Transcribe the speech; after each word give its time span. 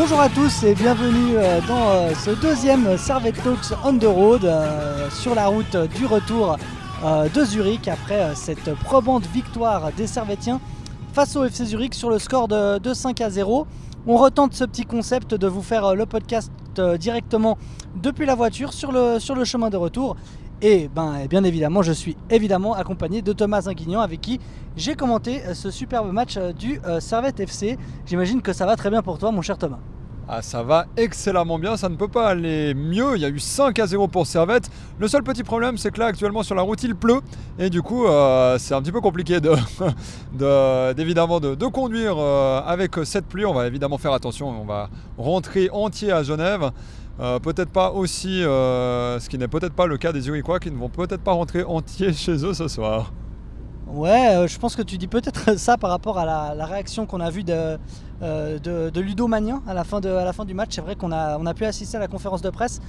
Bonjour 0.00 0.20
à 0.20 0.28
tous 0.28 0.62
et 0.62 0.74
bienvenue 0.74 1.36
euh, 1.36 1.60
dans 1.66 1.90
euh, 1.90 2.14
ce 2.14 2.30
deuxième 2.30 2.96
Servette 2.96 3.42
Talks 3.42 3.76
on 3.84 3.98
the 3.98 4.04
road 4.04 4.44
euh, 4.44 5.10
sur 5.10 5.34
la 5.34 5.48
route 5.48 5.76
du 5.96 6.06
retour 6.06 6.56
de 7.34 7.44
Zurich 7.44 7.88
après 7.88 8.34
cette 8.34 8.74
probante 8.74 9.26
victoire 9.26 9.92
des 9.96 10.06
Servettiens 10.06 10.60
face 11.12 11.36
au 11.36 11.44
FC 11.44 11.64
Zurich 11.64 11.94
sur 11.94 12.10
le 12.10 12.18
score 12.18 12.48
de, 12.48 12.94
5 12.94 13.20
à 13.20 13.28
0. 13.28 13.66
On 14.10 14.16
retente 14.16 14.54
ce 14.54 14.64
petit 14.64 14.86
concept 14.86 15.34
de 15.34 15.46
vous 15.46 15.60
faire 15.60 15.94
le 15.94 16.06
podcast 16.06 16.50
directement 16.98 17.58
depuis 17.94 18.24
la 18.24 18.34
voiture 18.34 18.72
sur 18.72 18.90
le, 18.90 19.18
chemin 19.44 19.68
de 19.68 19.76
retour. 19.76 20.16
Et 20.62 20.88
ben, 20.88 21.26
bien 21.28 21.44
évidemment, 21.44 21.82
je 21.82 21.92
suis 21.92 22.16
évidemment 22.30 22.72
accompagné 22.72 23.20
de 23.20 23.34
Thomas 23.34 23.68
Inguignan 23.68 24.00
avec 24.00 24.22
qui 24.22 24.40
j'ai 24.78 24.94
commenté 24.94 25.42
ce 25.52 25.70
superbe 25.70 26.10
match 26.10 26.38
du 26.38 26.80
Servette 27.00 27.38
FC. 27.38 27.76
J'imagine 28.06 28.40
que 28.40 28.54
ça 28.54 28.64
va 28.64 28.76
très 28.76 28.88
bien 28.88 29.02
pour 29.02 29.18
toi, 29.18 29.30
mon 29.30 29.42
cher 29.42 29.58
Thomas. 29.58 29.78
Ah, 30.30 30.42
ça 30.42 30.62
va 30.62 30.84
excellemment 30.98 31.58
bien, 31.58 31.78
ça 31.78 31.88
ne 31.88 31.96
peut 31.96 32.06
pas 32.06 32.28
aller 32.28 32.74
mieux. 32.74 33.16
Il 33.16 33.22
y 33.22 33.24
a 33.24 33.30
eu 33.30 33.38
5 33.38 33.78
à 33.78 33.86
0 33.86 34.08
pour 34.08 34.26
Servette. 34.26 34.70
Le 34.98 35.08
seul 35.08 35.22
petit 35.22 35.42
problème, 35.42 35.78
c'est 35.78 35.90
que 35.90 35.98
là, 35.98 36.06
actuellement, 36.06 36.42
sur 36.42 36.54
la 36.54 36.60
route, 36.60 36.82
il 36.82 36.94
pleut. 36.94 37.22
Et 37.58 37.70
du 37.70 37.80
coup, 37.80 38.06
euh, 38.06 38.58
c'est 38.58 38.74
un 38.74 38.82
petit 38.82 38.92
peu 38.92 39.00
compliqué 39.00 39.40
de, 39.40 39.48
conduire 41.72 42.16
euh, 42.18 42.60
avec 42.60 42.96
cette 43.04 43.24
pluie. 43.24 43.46
On 43.46 43.54
va 43.54 43.66
évidemment 43.66 43.96
faire 43.96 44.12
attention. 44.12 44.50
On 44.50 44.66
va 44.66 44.90
rentrer 45.16 45.70
entier 45.72 46.12
à 46.12 46.22
Genève. 46.22 46.72
Euh, 47.20 47.38
peut-être 47.38 47.70
pas 47.70 47.92
aussi, 47.92 48.42
ce 48.42 49.28
qui 49.30 49.38
n'est 49.38 49.48
peut-être 49.48 49.72
pas 49.72 49.86
le 49.86 49.96
cas 49.96 50.12
des 50.12 50.20
Zurichois 50.20 50.60
qui 50.60 50.70
ne 50.70 50.76
vont 50.76 50.90
peut-être 50.90 51.22
pas 51.22 51.32
rentrer 51.32 51.64
entier 51.64 52.12
chez 52.12 52.44
eux 52.44 52.52
ce 52.52 52.68
soir. 52.68 53.12
Ouais, 53.90 54.46
je 54.46 54.58
pense 54.58 54.76
que 54.76 54.82
tu 54.82 54.98
dis 54.98 55.06
peut-être 55.06 55.58
ça 55.58 55.78
par 55.78 55.88
rapport 55.90 56.18
à 56.18 56.26
la, 56.54 56.66
réaction 56.66 57.06
qu'on 57.06 57.20
a 57.20 57.30
vue 57.30 57.42
de, 57.42 57.78
euh, 58.22 58.58
de, 58.58 59.00
Ludo 59.00 59.28
Magnin 59.28 59.62
à 59.66 59.72
la 59.72 59.84
fin, 59.84 60.00
la 60.00 60.32
du 60.44 60.54
match. 60.54 60.70
C'est 60.72 60.82
vrai 60.82 60.94
qu'on 60.94 61.10
a, 61.10 61.54
pu 61.54 61.64
assister 61.64 61.96
à 61.96 62.00
la 62.00 62.08
conférence 62.08 62.42
de 62.42 62.50
presse. 62.50 62.80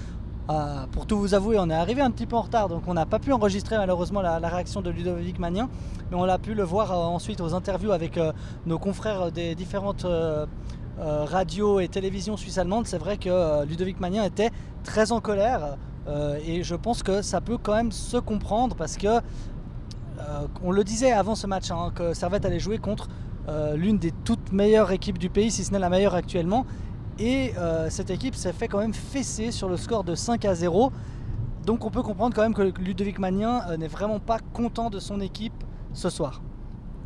Euh, 0.49 0.85
pour 0.91 1.05
tout 1.05 1.17
vous 1.17 1.35
avouer, 1.35 1.57
on 1.59 1.69
est 1.69 1.75
arrivé 1.75 2.01
un 2.01 2.11
petit 2.11 2.25
peu 2.25 2.35
en 2.35 2.41
retard, 2.41 2.69
donc 2.69 2.83
on 2.87 2.95
n'a 2.95 3.05
pas 3.05 3.19
pu 3.19 3.31
enregistrer 3.31 3.77
malheureusement 3.77 4.21
la, 4.21 4.39
réaction 4.39 4.81
de 4.81 4.89
Ludovic 4.89 5.37
Magnin, 5.37 5.69
mais 6.09 6.17
on 6.17 6.23
a 6.23 6.39
pu 6.39 6.55
le 6.55 6.63
voir 6.63 6.91
euh, 6.91 6.95
ensuite 6.95 7.39
aux 7.39 7.53
interviews 7.53 7.91
avec 7.91 8.19
nos 8.65 8.79
confrères 8.79 9.31
des 9.31 9.55
différentes 9.55 10.05
radios 10.97 11.79
et 11.79 11.87
télévisions 11.87 12.35
suisses 12.35 12.57
allemandes. 12.57 12.87
C'est 12.87 12.97
vrai 12.97 13.17
que 13.17 13.63
Ludovic 13.65 14.01
Magnin 14.01 14.23
était 14.25 14.49
très 14.83 15.13
en 15.13 15.21
colère, 15.21 15.77
et 16.43 16.63
je 16.63 16.75
pense 16.75 17.03
que 17.03 17.21
ça 17.21 17.39
peut 17.39 17.59
quand 17.61 17.75
même 17.75 17.91
se 17.91 18.17
comprendre 18.17 18.75
parce 18.75 18.97
que 18.97 19.21
on 20.63 20.71
le 20.71 20.83
disait 20.83 21.11
avant 21.11 21.35
ce 21.35 21.47
match, 21.47 21.71
hein, 21.71 21.91
que 21.93 22.13
Servette 22.13 22.45
allait 22.45 22.59
jouer 22.59 22.77
contre 22.77 23.07
euh, 23.49 23.75
l'une 23.75 23.97
des 23.97 24.11
toutes 24.11 24.51
meilleures 24.51 24.91
équipes 24.91 25.17
du 25.17 25.29
pays, 25.29 25.49
si 25.49 25.63
ce 25.63 25.71
n'est 25.71 25.79
la 25.79 25.89
meilleure 25.89 26.13
actuellement. 26.13 26.65
Et 27.17 27.53
euh, 27.57 27.89
cette 27.89 28.11
équipe 28.11 28.35
s'est 28.35 28.53
fait 28.53 28.67
quand 28.67 28.77
même 28.79 28.93
fesser 28.93 29.51
sur 29.51 29.67
le 29.69 29.77
score 29.77 30.03
de 30.03 30.13
5 30.13 30.45
à 30.45 30.53
0. 30.53 30.91
Donc 31.65 31.83
on 31.83 31.89
peut 31.89 32.03
comprendre 32.03 32.35
quand 32.35 32.43
même 32.43 32.53
que 32.53 32.61
Ludovic 32.79 33.17
Magnin 33.17 33.61
euh, 33.69 33.77
n'est 33.77 33.87
vraiment 33.87 34.19
pas 34.19 34.39
content 34.53 34.89
de 34.89 34.99
son 34.99 35.19
équipe 35.19 35.63
ce 35.93 36.09
soir. 36.09 36.41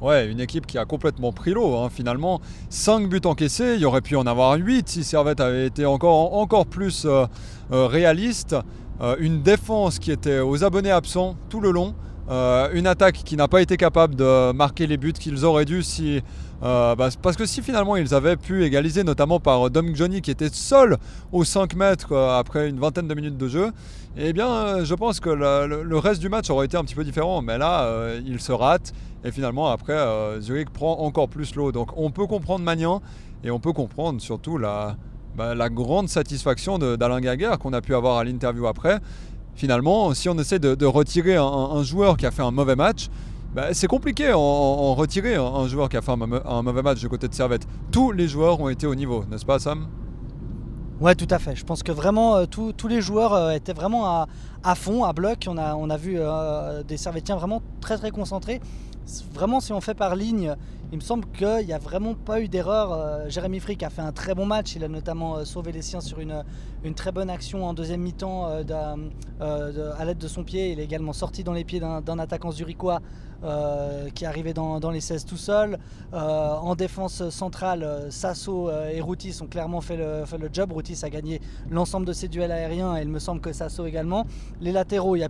Ouais, 0.02 0.30
une 0.30 0.42
équipe 0.42 0.66
qui 0.66 0.78
a 0.78 0.84
complètement 0.84 1.32
pris 1.32 1.54
l'eau 1.54 1.78
hein, 1.78 1.90
finalement. 1.90 2.42
5 2.70 3.08
buts 3.08 3.22
encaissés, 3.24 3.76
il 3.78 3.86
aurait 3.86 4.02
pu 4.02 4.18
en 4.18 4.28
avoir 4.28 4.58
8 4.58 4.90
si 4.90 5.04
Servette 5.06 5.40
avait 5.40 5.68
été 5.68 5.86
encore 5.86 6.66
plus 6.66 7.08
réaliste. 7.72 8.56
une 9.20 9.42
défense 9.42 10.00
qui 10.00 10.12
était 10.12 10.40
aux 10.40 10.66
abonnés 10.66 10.92
absents 10.92 11.36
tout 11.48 11.62
le 11.62 11.72
long. 11.72 11.96
Euh, 12.30 12.70
une 12.74 12.88
attaque 12.88 13.16
qui 13.26 13.36
n'a 13.36 13.50
pas 13.50 13.62
été 13.62 13.76
capable 13.76 14.16
de 14.16 14.54
marquer 14.54 14.88
les 14.88 14.96
buts 14.96 15.12
qu'ils 15.12 15.44
auraient 15.44 15.66
dû 15.66 15.84
si 15.84 16.22
euh, 16.64 16.96
bah, 16.96 17.10
parce 17.22 17.36
que 17.36 17.46
si 17.46 17.62
finalement 17.62 17.98
ils 17.98 18.14
avaient 18.14 18.38
pu 18.38 18.64
égaliser 18.64 19.04
notamment 19.04 19.42
par 19.42 19.70
Dom 19.70 19.94
Johnny 19.94 20.22
qui 20.22 20.32
était 20.32 20.48
seul 20.48 20.98
aux 21.34 21.44
5 21.44 21.76
mètres 21.76 22.14
euh, 22.14 22.40
après 22.40 22.70
une 22.70 22.80
vingtaine 22.80 23.10
de 23.10 23.14
minutes 23.14 23.38
de 23.38 23.50
jeu 23.50 23.72
eh 24.16 24.32
bien 24.32 24.86
je 24.86 24.96
pense 24.96 25.20
que 25.20 25.30
le, 25.30 25.98
reste 25.98 26.22
du 26.22 26.30
match 26.30 26.50
aurait 26.50 26.68
été 26.68 26.78
un 26.78 26.86
petit 26.86 26.96
peu 26.96 27.04
différent. 27.04 27.42
Mais 27.42 27.58
là 27.58 27.90
il 28.26 28.40
se 28.40 28.54
rate 28.54 28.94
et 29.26 29.32
finalement 29.32 29.70
après 29.70 29.98
Zurich 30.40 30.70
prend 30.70 31.00
encore 31.00 31.28
plus 31.28 31.56
l'eau. 31.56 31.72
Donc 31.72 31.90
on 31.98 32.12
peut 32.12 32.28
comprendre 32.28 32.64
Magnan 32.64 33.02
et 33.44 33.52
on 33.52 33.60
peut 33.60 33.74
comprendre 33.74 34.22
surtout 34.22 34.58
la, 34.58 34.96
bah, 35.36 35.56
la 35.56 35.70
grande 35.70 36.10
satisfaction 36.10 36.78
d'Alain 36.78 37.20
Gaguerre 37.20 37.58
qu'on 37.58 37.74
a 37.74 37.82
pu 37.82 37.96
avoir 37.96 38.20
à 38.20 38.24
l'interview 38.24 38.68
après 38.68 39.00
finalement, 39.56 40.14
si 40.14 40.30
on 40.30 40.38
essaie 40.38 40.60
de, 40.60 40.86
retirer 40.86 41.36
un, 41.36 41.84
joueur 41.84 42.18
qui 42.18 42.26
a 42.26 42.32
fait 42.32 42.42
un 42.42 42.52
mauvais 42.52 42.76
match, 42.76 43.10
bah, 43.54 43.68
c'est 43.74 43.88
compliqué 43.88 44.32
en, 44.34 44.96
retirer 44.96 45.36
un, 45.36 45.68
joueur 45.68 45.90
qui 45.90 45.98
a 45.98 46.02
fait 46.02 46.12
un, 46.12 46.62
mauvais 46.62 46.82
match 46.82 47.00
du 47.00 47.10
côté 47.10 47.28
de 47.28 47.34
Servette. 47.34 47.68
Tous 47.92 48.12
les 48.12 48.28
joueurs 48.28 48.60
ont 48.60 48.70
été 48.70 48.88
au 48.88 48.96
niveau, 48.96 49.26
n'est-ce 49.30 49.46
pas 49.46 49.60
Sam? 49.60 49.88
Ouais, 51.00 51.16
tout 51.16 51.28
à 51.30 51.40
fait. 51.40 51.56
Je 51.56 51.66
pense 51.66 51.84
que 51.84 51.92
vraiment 51.92 52.36
euh, 52.38 52.46
tous 52.46 52.88
les 52.88 53.02
joueurs 53.02 53.34
euh, 53.34 53.52
étaient 53.52 53.74
vraiment 53.74 54.26
à, 54.64 54.76
fond, 54.76 55.04
à 55.04 55.12
bloc. 55.12 55.48
On 55.50 55.58
a, 55.58 55.76
on 55.76 55.90
a 55.90 55.98
vu 55.98 56.16
euh, 56.18 56.84
des 56.84 56.98
Servettiens 56.98 57.36
vraiment 57.36 57.62
très 57.82 57.98
très 57.98 58.12
concentrés. 58.12 58.62
Vraiment, 59.34 59.60
si 59.60 59.74
on 59.74 59.82
fait 59.82 59.96
par 59.96 60.16
ligne, 60.16 60.56
il 60.94 60.98
me 60.98 61.02
semble 61.02 61.26
qu'il 61.32 61.66
n'y 61.66 61.74
a 61.74 61.80
vraiment 61.80 62.14
pas 62.14 62.40
eu 62.40 62.48
d'erreur. 62.48 62.94
Euh, 62.94 63.28
Jérémy 63.28 63.60
Frick 63.60 63.82
a 63.82 63.90
fait 63.90 64.04
un 64.04 64.12
très 64.12 64.36
bon 64.36 64.46
match. 64.46 64.76
Il 64.76 64.84
a 64.84 64.88
notamment 64.88 65.38
euh, 65.38 65.44
sauvé 65.44 65.72
les 65.72 65.82
siens 65.82 66.02
sur 66.02 66.20
une, 66.20 66.44
une 66.84 66.94
très 66.94 67.12
bonne 67.12 67.32
action 67.32 67.66
en 67.66 67.74
deuxième 67.74 68.02
mi-temps 68.02 68.48
euh, 68.48 69.94
à 69.98 70.06
l'aide 70.06 70.20
de 70.20 70.28
son 70.28 70.44
pied. 70.44 70.72
Il 70.72 70.80
est 70.80 70.84
également 70.84 71.14
sorti 71.14 71.44
dans 71.44 71.54
les 71.54 71.64
pieds 71.64 71.80
d'un 71.80 72.20
attaquant 72.20 72.52
zurichois 72.52 73.02
qui 74.14 74.24
est 74.24 74.28
arrivé 74.28 74.54
dans, 74.54 74.80
les 74.92 75.02
16 75.02 75.26
tout 75.26 75.38
seul. 75.38 75.78
en 76.14 76.76
défense 76.76 77.30
centrale, 77.30 78.08
Sasso 78.10 78.70
et 78.72 79.02
Routis 79.02 79.38
ont 79.42 79.48
clairement 79.48 79.82
fait 79.82 79.98
le, 79.98 80.50
job. 80.52 80.72
Routis 80.72 81.00
a 81.04 81.10
gagné 81.10 81.42
l'ensemble 81.70 82.06
de 82.06 82.14
ses 82.14 82.28
duels 82.28 82.52
aériens 82.52 82.96
et 82.96 83.02
il 83.02 83.10
me 83.10 83.20
semble 83.20 83.42
que 83.42 83.52
Sasso 83.52 83.86
également. 83.86 84.26
Les 84.62 84.72
latéraux, 84.72 85.16
il 85.16 85.20
y 85.20 85.24
a 85.24 85.30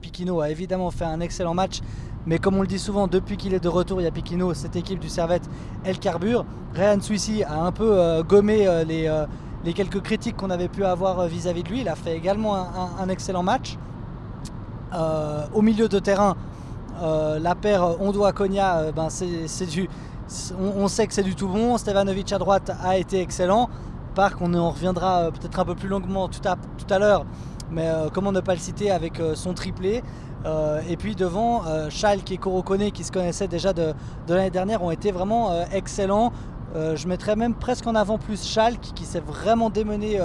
évidemment 0.49 0.91
fait 0.91 1.05
un 1.05 1.19
excellent 1.19 1.53
match. 1.53 1.81
Mais 2.25 2.37
comme 2.37 2.55
on 2.55 2.61
le 2.61 2.67
dit 2.67 2.79
souvent, 2.79 3.07
depuis 3.07 3.35
qu'il 3.35 3.53
est 3.53 3.59
de 3.59 3.67
retour, 3.67 3.99
il 3.99 4.05
y 4.05 4.07
a 4.07 4.11
Piquino, 4.11 4.53
cette 4.53 4.75
équipe 4.75 4.99
du 4.99 5.09
Servette, 5.09 5.43
elle 5.83 5.99
carbure. 5.99 6.45
Ryan 6.73 7.01
Suissi 7.01 7.43
a 7.43 7.61
un 7.61 7.71
peu 7.71 7.99
euh, 7.99 8.23
gommé 8.23 8.65
euh, 8.65 8.85
euh, 8.89 9.25
les, 9.65 9.73
quelques 9.73 10.01
critiques 10.01 10.37
qu'on 10.37 10.49
avait 10.49 10.69
pu 10.69 10.85
avoir 10.85 11.27
vis-à-vis 11.27 11.63
de 11.63 11.69
lui. 11.69 11.81
Il 11.81 11.89
a 11.89 11.95
fait 11.95 12.15
également 12.15 12.55
un, 12.55 13.09
excellent 13.09 13.43
match. 13.43 13.77
au 15.53 15.61
milieu 15.61 15.89
de 15.89 15.99
terrain, 15.99 16.35
la 17.03 17.55
paire 17.55 18.01
Ondoa-Cogna, 18.01 18.91
ben 18.91 19.09
c'est 19.09 19.65
du, 19.65 19.89
on, 20.59 20.87
sait 20.87 21.05
que 21.05 21.13
c'est 21.13 21.23
du 21.23 21.35
tout 21.35 21.47
bon. 21.47 21.77
Stevanovic 21.77 22.31
à 22.31 22.37
droite 22.37 22.71
a 22.83 22.97
été 22.97 23.19
excellent. 23.19 23.69
Parc, 24.15 24.41
on 24.41 24.53
en 24.53 24.71
reviendra 24.71 25.31
peut-être 25.31 25.59
un 25.59 25.65
peu 25.65 25.75
plus 25.75 25.89
longuement 25.89 26.29
tout 26.29 26.41
à, 26.45 26.99
l'heure. 26.99 27.25
Mais 27.71 27.89
comment 28.13 28.31
ne 28.31 28.39
pas 28.39 28.53
le 28.53 28.59
citer 28.59 28.89
avec 28.91 29.21
son 29.35 29.53
triplé? 29.53 30.01
Euh, 30.45 30.81
et 30.89 30.97
puis 30.97 31.15
devant, 31.15 31.65
euh, 31.65 31.89
Schalke 31.89 32.31
et 32.31 32.37
Korokone 32.37 32.91
qui 32.91 33.03
se 33.03 33.11
connaissaient 33.11 33.47
déjà 33.47 33.71
de, 33.71 33.93
l'année 34.27 34.49
dernière 34.49 34.83
ont 34.83 34.91
été 34.91 35.11
vraiment 35.11 35.51
euh, 35.51 35.63
excellents. 35.71 36.31
je 36.75 37.07
mettrais 37.07 37.35
même 37.35 37.53
presque 37.53 37.85
en 37.85 37.95
avant 37.95 38.17
plus 38.17 38.43
Schalke 38.43 38.93
qui 38.95 39.05
s'est 39.05 39.21
vraiment 39.21 39.69
démené 39.69 40.19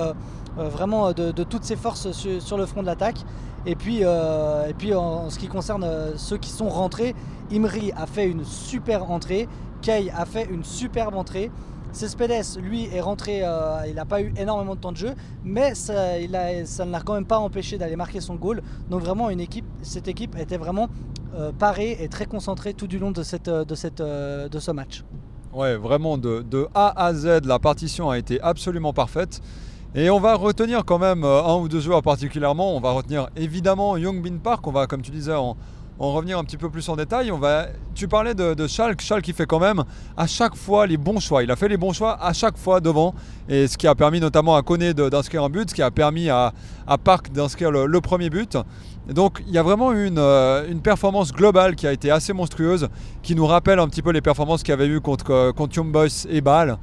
vraiment 0.58 1.12
de, 1.12 1.44
toutes 1.44 1.64
ses 1.64 1.76
forces 1.76 2.12
sur, 2.12 2.58
le 2.58 2.66
front 2.66 2.82
de 2.82 2.86
l'attaque. 2.86 3.24
Et 3.66 3.74
puis, 3.74 3.98
et 4.02 4.74
puis 4.76 4.94
en, 4.94 5.30
ce 5.30 5.38
qui 5.38 5.48
concerne 5.48 5.86
ceux 6.16 6.38
qui 6.38 6.50
sont 6.50 6.68
rentrés, 6.68 7.14
Imri 7.52 7.92
a 7.96 8.06
fait 8.06 8.28
une 8.28 8.44
super 8.44 9.10
entrée, 9.10 9.48
Kay 9.82 10.10
a 10.10 10.24
fait 10.24 10.46
une 10.50 10.64
superbe 10.64 11.14
entrée. 11.14 11.50
Cespedes, 11.92 12.60
lui, 12.60 12.86
est 12.92 13.00
rentré, 13.00 13.40
euh, 13.42 13.80
il 13.88 13.94
n'a 13.94 14.04
pas 14.04 14.20
eu 14.20 14.32
énormément 14.36 14.74
de 14.74 14.80
temps 14.80 14.92
de 14.92 14.96
jeu, 14.98 15.14
mais 15.42 15.74
ça, 15.74 16.18
ne 16.18 16.92
l'a 16.92 17.00
quand 17.00 17.14
même 17.14 17.24
pas 17.24 17.38
empêché 17.38 17.78
d'aller 17.78 17.96
marquer 17.96 18.20
son 18.20 18.34
goal. 18.34 18.62
Donc 18.90 19.00
vraiment, 19.00 19.30
une 19.30 19.40
équipe, 19.40 19.64
cette 19.80 20.06
équipe 20.06 20.36
était 20.38 20.58
vraiment 20.58 20.88
euh, 21.34 21.50
parée 21.50 21.96
et 22.00 22.08
très 22.08 22.26
concentrée 22.26 22.74
tout 22.74 22.86
du 22.86 22.98
long 22.98 23.12
euh, 23.16 23.64
de 23.64 24.58
ce 24.58 24.70
match. 24.70 25.04
Ouais, 25.54 25.76
vraiment 25.76 26.18
de, 26.18 26.68
A 26.74 27.06
à 27.06 27.14
Z, 27.14 27.46
la 27.46 27.58
partition 27.58 28.10
a 28.10 28.18
été 28.18 28.40
absolument 28.42 28.92
parfaite. 28.92 29.40
Et 29.94 30.10
on 30.10 30.20
va 30.20 30.34
retenir 30.34 30.84
quand 30.84 30.98
même 30.98 31.24
un 31.24 31.56
ou 31.56 31.68
deux 31.68 31.80
joueurs 31.80 32.02
particulièrement. 32.02 32.76
On 32.76 32.80
va 32.80 32.90
retenir 32.90 33.28
évidemment 33.36 33.96
Young 33.96 34.22
Bin 34.22 34.36
Park. 34.36 34.66
On 34.66 34.72
va, 34.72 34.86
comme 34.86 35.00
tu 35.00 35.10
disais, 35.10 35.34
en, 35.34 35.56
en 35.98 36.12
revenir 36.12 36.38
un 36.38 36.44
petit 36.44 36.56
peu 36.56 36.70
plus 36.70 36.88
en 36.88 36.96
détail. 36.96 37.32
On 37.32 37.38
va... 37.38 37.66
Tu 37.94 38.06
parlais 38.06 38.34
de, 38.34 38.54
de 38.54 38.66
Schalke, 38.66 39.00
Schalke 39.00 39.24
qui 39.24 39.32
fait 39.32 39.46
quand 39.46 39.58
même 39.58 39.82
à 40.16 40.26
chaque 40.26 40.54
fois 40.54 40.86
les 40.86 40.96
bons 40.96 41.20
choix. 41.20 41.42
Il 41.42 41.50
a 41.50 41.56
fait 41.56 41.68
les 41.68 41.76
bons 41.76 41.92
choix 41.92 42.22
à 42.22 42.32
chaque 42.32 42.56
fois 42.56 42.80
devant, 42.80 43.14
et 43.48 43.66
ce 43.66 43.76
qui 43.76 43.86
a 43.86 43.94
permis 43.94 44.20
notamment 44.20 44.56
à 44.56 44.62
Kone 44.62 44.92
d'inscrire 44.92 45.42
un 45.42 45.48
but, 45.48 45.70
ce 45.70 45.74
qui 45.74 45.82
a 45.82 45.90
permis 45.90 46.28
à, 46.30 46.52
Park 47.02 47.32
d'inscrire 47.32 47.70
le, 47.70 48.00
premier 48.00 48.30
but. 48.30 48.56
donc 49.08 49.42
il 49.46 49.52
y 49.52 49.58
a 49.58 49.62
vraiment 49.62 49.92
une, 49.92 50.18
euh, 50.18 50.70
une, 50.70 50.80
performance 50.80 51.32
globale 51.32 51.74
qui 51.74 51.86
a 51.86 51.92
été 51.92 52.10
assez 52.10 52.32
monstrueuse, 52.32 52.88
qui 53.22 53.34
nous 53.34 53.46
rappelle 53.46 53.78
un 53.78 53.88
petit 53.88 54.02
peu 54.02 54.10
les 54.10 54.22
performances 54.22 54.62
qu'il 54.62 54.70
y 54.70 54.74
avait 54.74 54.86
eu 54.86 55.00
contre, 55.00 55.50
contre 55.52 55.76
Young 55.76 55.90
Boys 55.90 56.26
et 56.30 56.40
Bâle. 56.40 56.78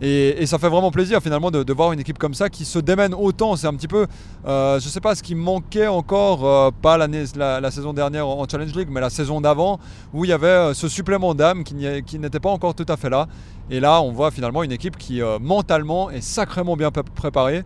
Et, 0.00 0.46
ça 0.46 0.58
fait 0.58 0.68
vraiment 0.68 0.90
plaisir 0.90 1.20
finalement 1.20 1.50
de, 1.50 1.72
voir 1.72 1.92
une 1.92 2.00
équipe 2.00 2.18
comme 2.18 2.34
ça 2.34 2.48
qui 2.48 2.64
se 2.64 2.78
démène 2.78 3.14
autant. 3.14 3.56
C'est 3.56 3.66
un 3.66 3.74
petit 3.74 3.88
peu, 3.88 4.06
euh, 4.46 4.78
je 4.78 4.88
sais 4.88 5.00
pas 5.00 5.14
ce 5.14 5.22
qui 5.22 5.34
manquait 5.34 5.88
encore, 5.88 6.46
euh, 6.46 6.70
pas 6.70 6.96
la, 6.96 7.70
saison 7.70 7.92
dernière 7.92 8.26
en 8.26 8.46
Challenge 8.48 8.74
League, 8.74 8.88
mais 8.90 9.00
la 9.00 9.10
saison 9.10 9.40
d'avant, 9.40 9.80
où 10.12 10.24
il 10.24 10.28
y 10.28 10.32
avait 10.32 10.46
euh, 10.46 10.74
ce 10.74 10.88
supplément 10.88 11.34
d'âme 11.34 11.64
qui 11.64 12.18
n'était 12.18 12.40
pas 12.40 12.50
encore 12.50 12.74
tout 12.74 12.86
à 12.88 12.96
fait 12.96 13.10
là. 13.10 13.26
Et 13.70 13.80
là, 13.80 14.00
on 14.00 14.12
voit 14.12 14.30
finalement 14.30 14.62
une 14.62 14.72
équipe 14.72 14.96
qui 14.96 15.20
mentalement 15.40 16.10
est 16.10 16.22
sacrément 16.22 16.76
bien 16.76 16.90
préparée. 16.90 17.64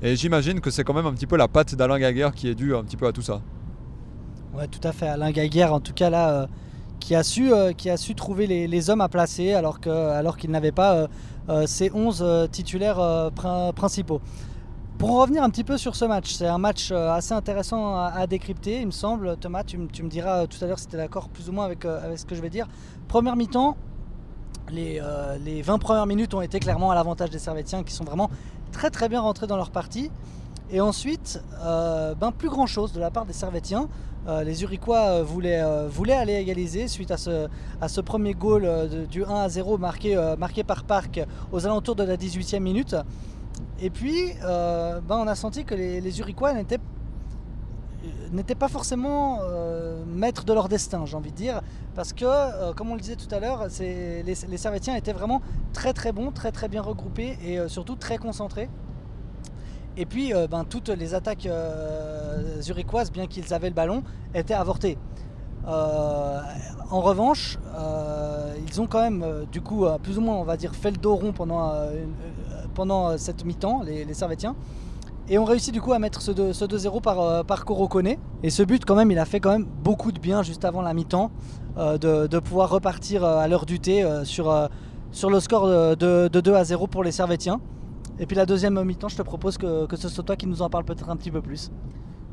Et 0.00 0.16
j'imagine 0.16 0.60
que 0.60 0.70
c'est 0.70 0.82
quand 0.82 0.94
même 0.94 1.06
un 1.06 1.12
petit 1.12 1.26
peu 1.26 1.36
la 1.36 1.46
patte 1.46 1.74
d'Alain 1.74 1.98
Gaguerre 1.98 2.32
qui 2.32 2.48
est 2.48 2.54
due 2.54 2.74
un 2.74 2.82
petit 2.82 2.96
peu 2.96 3.06
à 3.06 3.12
tout 3.12 3.22
ça. 3.22 3.40
Ouais, 4.54 4.66
tout 4.66 4.80
à 4.82 4.92
fait. 4.92 5.08
Alain 5.08 5.30
Gaguerre, 5.30 5.74
en 5.74 5.80
tout 5.80 5.92
cas 5.92 6.08
là, 6.08 6.48
qui, 7.02 7.14
a 7.14 7.22
su, 7.22 7.52
qui 7.76 7.90
a 7.90 7.96
su 7.96 8.14
trouver 8.14 8.46
les, 8.46 8.90
hommes 8.90 9.00
à 9.00 9.08
placer 9.08 9.52
alors 9.52 9.80
qu'il 9.80 9.92
alors 9.92 10.36
n'avait 10.48 10.72
pas 10.72 11.08
euh, 11.48 11.66
ces 11.66 11.90
11 11.92 12.22
euh, 12.22 12.46
titulaires 12.46 13.00
euh, 13.00 13.30
principaux. 13.72 14.20
Pour 14.98 15.10
en 15.10 15.20
revenir 15.22 15.42
un 15.42 15.50
petit 15.50 15.64
peu 15.64 15.76
sur 15.76 15.96
ce 15.96 16.04
match, 16.04 16.32
c'est 16.32 16.46
un 16.46 16.58
match 16.58 16.92
assez 16.92 17.32
intéressant 17.32 17.96
à, 17.96 18.24
décrypter, 18.28 18.80
il 18.80 18.86
me 18.86 18.92
semble. 18.92 19.36
Thomas, 19.36 19.64
tu, 19.64 19.76
me 19.76 20.08
diras 20.08 20.46
tout 20.46 20.62
à 20.62 20.68
l'heure 20.68 20.78
si 20.78 20.86
tu 20.86 20.94
es 20.94 20.98
d'accord 20.98 21.28
plus 21.28 21.48
ou 21.48 21.52
moins 21.52 21.64
avec, 21.64 21.82
ce 21.82 22.24
que 22.24 22.36
je 22.36 22.40
vais 22.40 22.50
dire. 22.50 22.68
Première 23.08 23.34
mi-temps, 23.34 23.76
les, 24.70 25.00
20 25.60 25.78
premières 25.78 26.06
minutes 26.06 26.34
ont 26.34 26.40
été 26.40 26.60
clairement 26.60 26.92
à 26.92 26.94
l'avantage 26.94 27.30
des 27.30 27.40
Servétiens 27.40 27.82
qui 27.82 27.92
sont 27.92 28.04
vraiment 28.04 28.30
très 28.70 28.90
très 28.90 29.08
bien 29.08 29.20
rentrés 29.20 29.48
dans 29.48 29.56
leur 29.56 29.70
partie. 29.70 30.12
Et 30.72 30.80
ensuite, 30.80 31.42
ben, 31.60 32.32
plus 32.36 32.48
grand 32.48 32.66
chose 32.66 32.92
de 32.92 33.00
la 33.00 33.10
part 33.10 33.26
des 33.26 33.32
Servétiens. 33.32 33.88
Euh, 34.28 34.44
les 34.44 34.62
Uriquois 34.62 35.00
euh, 35.00 35.24
euh, 35.24 35.88
voulaient, 35.88 36.14
aller 36.14 36.34
égaliser 36.34 36.86
suite 36.86 37.10
à 37.10 37.16
ce, 37.16 38.00
premier 38.00 38.34
goal 38.34 38.88
du 39.10 39.24
1 39.24 39.28
à 39.28 39.48
0 39.48 39.78
marqué, 39.78 40.14
par 40.66 40.84
Park 40.84 41.20
aux 41.50 41.66
alentours 41.66 41.96
de 41.96 42.04
la 42.04 42.16
18e 42.16 42.60
minute. 42.60 42.94
Et 43.80 43.90
puis, 43.90 44.32
ben, 44.42 45.02
on 45.10 45.26
a 45.26 45.34
senti 45.34 45.64
que 45.64 45.74
les, 45.74 46.20
Uriquois 46.20 46.54
n'étaient 46.54 46.78
pas 48.54 48.68
forcément 48.68 49.40
maîtres 50.06 50.44
de 50.44 50.52
leur 50.52 50.68
destin, 50.68 51.04
j'ai 51.04 51.16
envie 51.16 51.32
de 51.32 51.36
dire, 51.36 51.60
parce 51.94 52.12
que, 52.12 52.72
comme 52.74 52.90
on 52.90 52.94
le 52.94 53.00
disait 53.00 53.16
tout 53.16 53.32
à 53.34 53.40
l'heure, 53.40 53.66
les, 53.80 54.22
les 54.22 54.56
Servétiens 54.56 54.94
étaient 54.94 55.12
vraiment 55.12 55.42
très 55.72 55.92
très 55.92 56.12
bons, 56.12 56.30
très 56.30 56.52
très 56.52 56.68
bien 56.68 56.82
regroupés 56.82 57.38
et 57.44 57.58
surtout 57.68 57.96
très 57.96 58.18
concentrés. 58.18 58.68
Et 59.96 60.06
puis, 60.06 60.34
euh, 60.34 60.46
ben, 60.46 60.64
toutes 60.64 60.88
les 60.88 61.14
attaques 61.14 61.46
euh, 61.46 62.60
zurichoises, 62.60 63.12
bien 63.12 63.26
qu'ils 63.26 63.52
avaient 63.52 63.68
le 63.68 63.74
ballon, 63.74 64.02
étaient 64.34 64.54
avortées. 64.54 64.96
Euh, 65.68 66.40
en 66.90 67.00
revanche, 67.00 67.58
ils 68.66 68.80
ont 68.80 68.86
quand 68.86 69.00
même, 69.00 69.24
du 69.50 69.60
coup, 69.60 69.86
plus 70.02 70.18
ou 70.18 70.20
moins, 70.20 70.36
on 70.36 70.44
va 70.44 70.56
dire, 70.56 70.74
fait 70.74 70.90
le 70.90 70.96
dos 70.96 71.14
rond 71.14 71.32
pendant, 71.32 71.72
pendant 72.74 73.16
cette 73.16 73.44
mi-temps, 73.44 73.82
les, 73.82 74.04
les 74.04 74.14
Servétiens. 74.14 74.56
Et 75.28 75.38
ont 75.38 75.44
réussi 75.44 75.70
du 75.70 75.80
coup 75.80 75.92
à 75.92 75.98
mettre 75.98 76.20
ce 76.20 76.32
2-0 76.32 77.00
par, 77.00 77.44
par 77.44 77.64
Korokone. 77.64 78.16
Et 78.42 78.50
ce 78.50 78.62
but, 78.62 78.84
quand 78.84 78.96
même, 78.96 79.10
il 79.10 79.18
a 79.18 79.24
fait 79.24 79.40
quand 79.40 79.52
même 79.52 79.64
beaucoup 79.64 80.10
de 80.10 80.18
bien 80.18 80.42
juste 80.42 80.64
avant 80.64 80.82
la 80.82 80.94
mi-temps, 80.94 81.30
de, 81.76 82.38
pouvoir 82.40 82.68
repartir 82.68 83.24
à 83.24 83.46
l'heure 83.46 83.64
du 83.64 83.78
thé 83.78 84.04
sur, 84.24 84.68
sur 85.12 85.30
le 85.30 85.40
score 85.40 85.66
de, 85.68 86.28
de 86.28 86.40
2 86.40 86.54
à 86.54 86.64
0 86.64 86.88
pour 86.88 87.04
les 87.04 87.12
Servétiens. 87.12 87.60
Et 88.18 88.26
puis 88.26 88.36
la 88.36 88.46
deuxième 88.46 88.82
mi-temps, 88.84 89.08
je 89.08 89.16
te 89.16 89.22
propose 89.22 89.58
que, 89.58 89.86
ce 89.96 90.08
soit 90.08 90.24
toi 90.24 90.36
qui 90.36 90.46
nous 90.46 90.62
en 90.62 90.70
parle 90.70 90.84
peut-être 90.84 91.08
un 91.08 91.16
petit 91.16 91.30
peu 91.30 91.40
plus. 91.40 91.70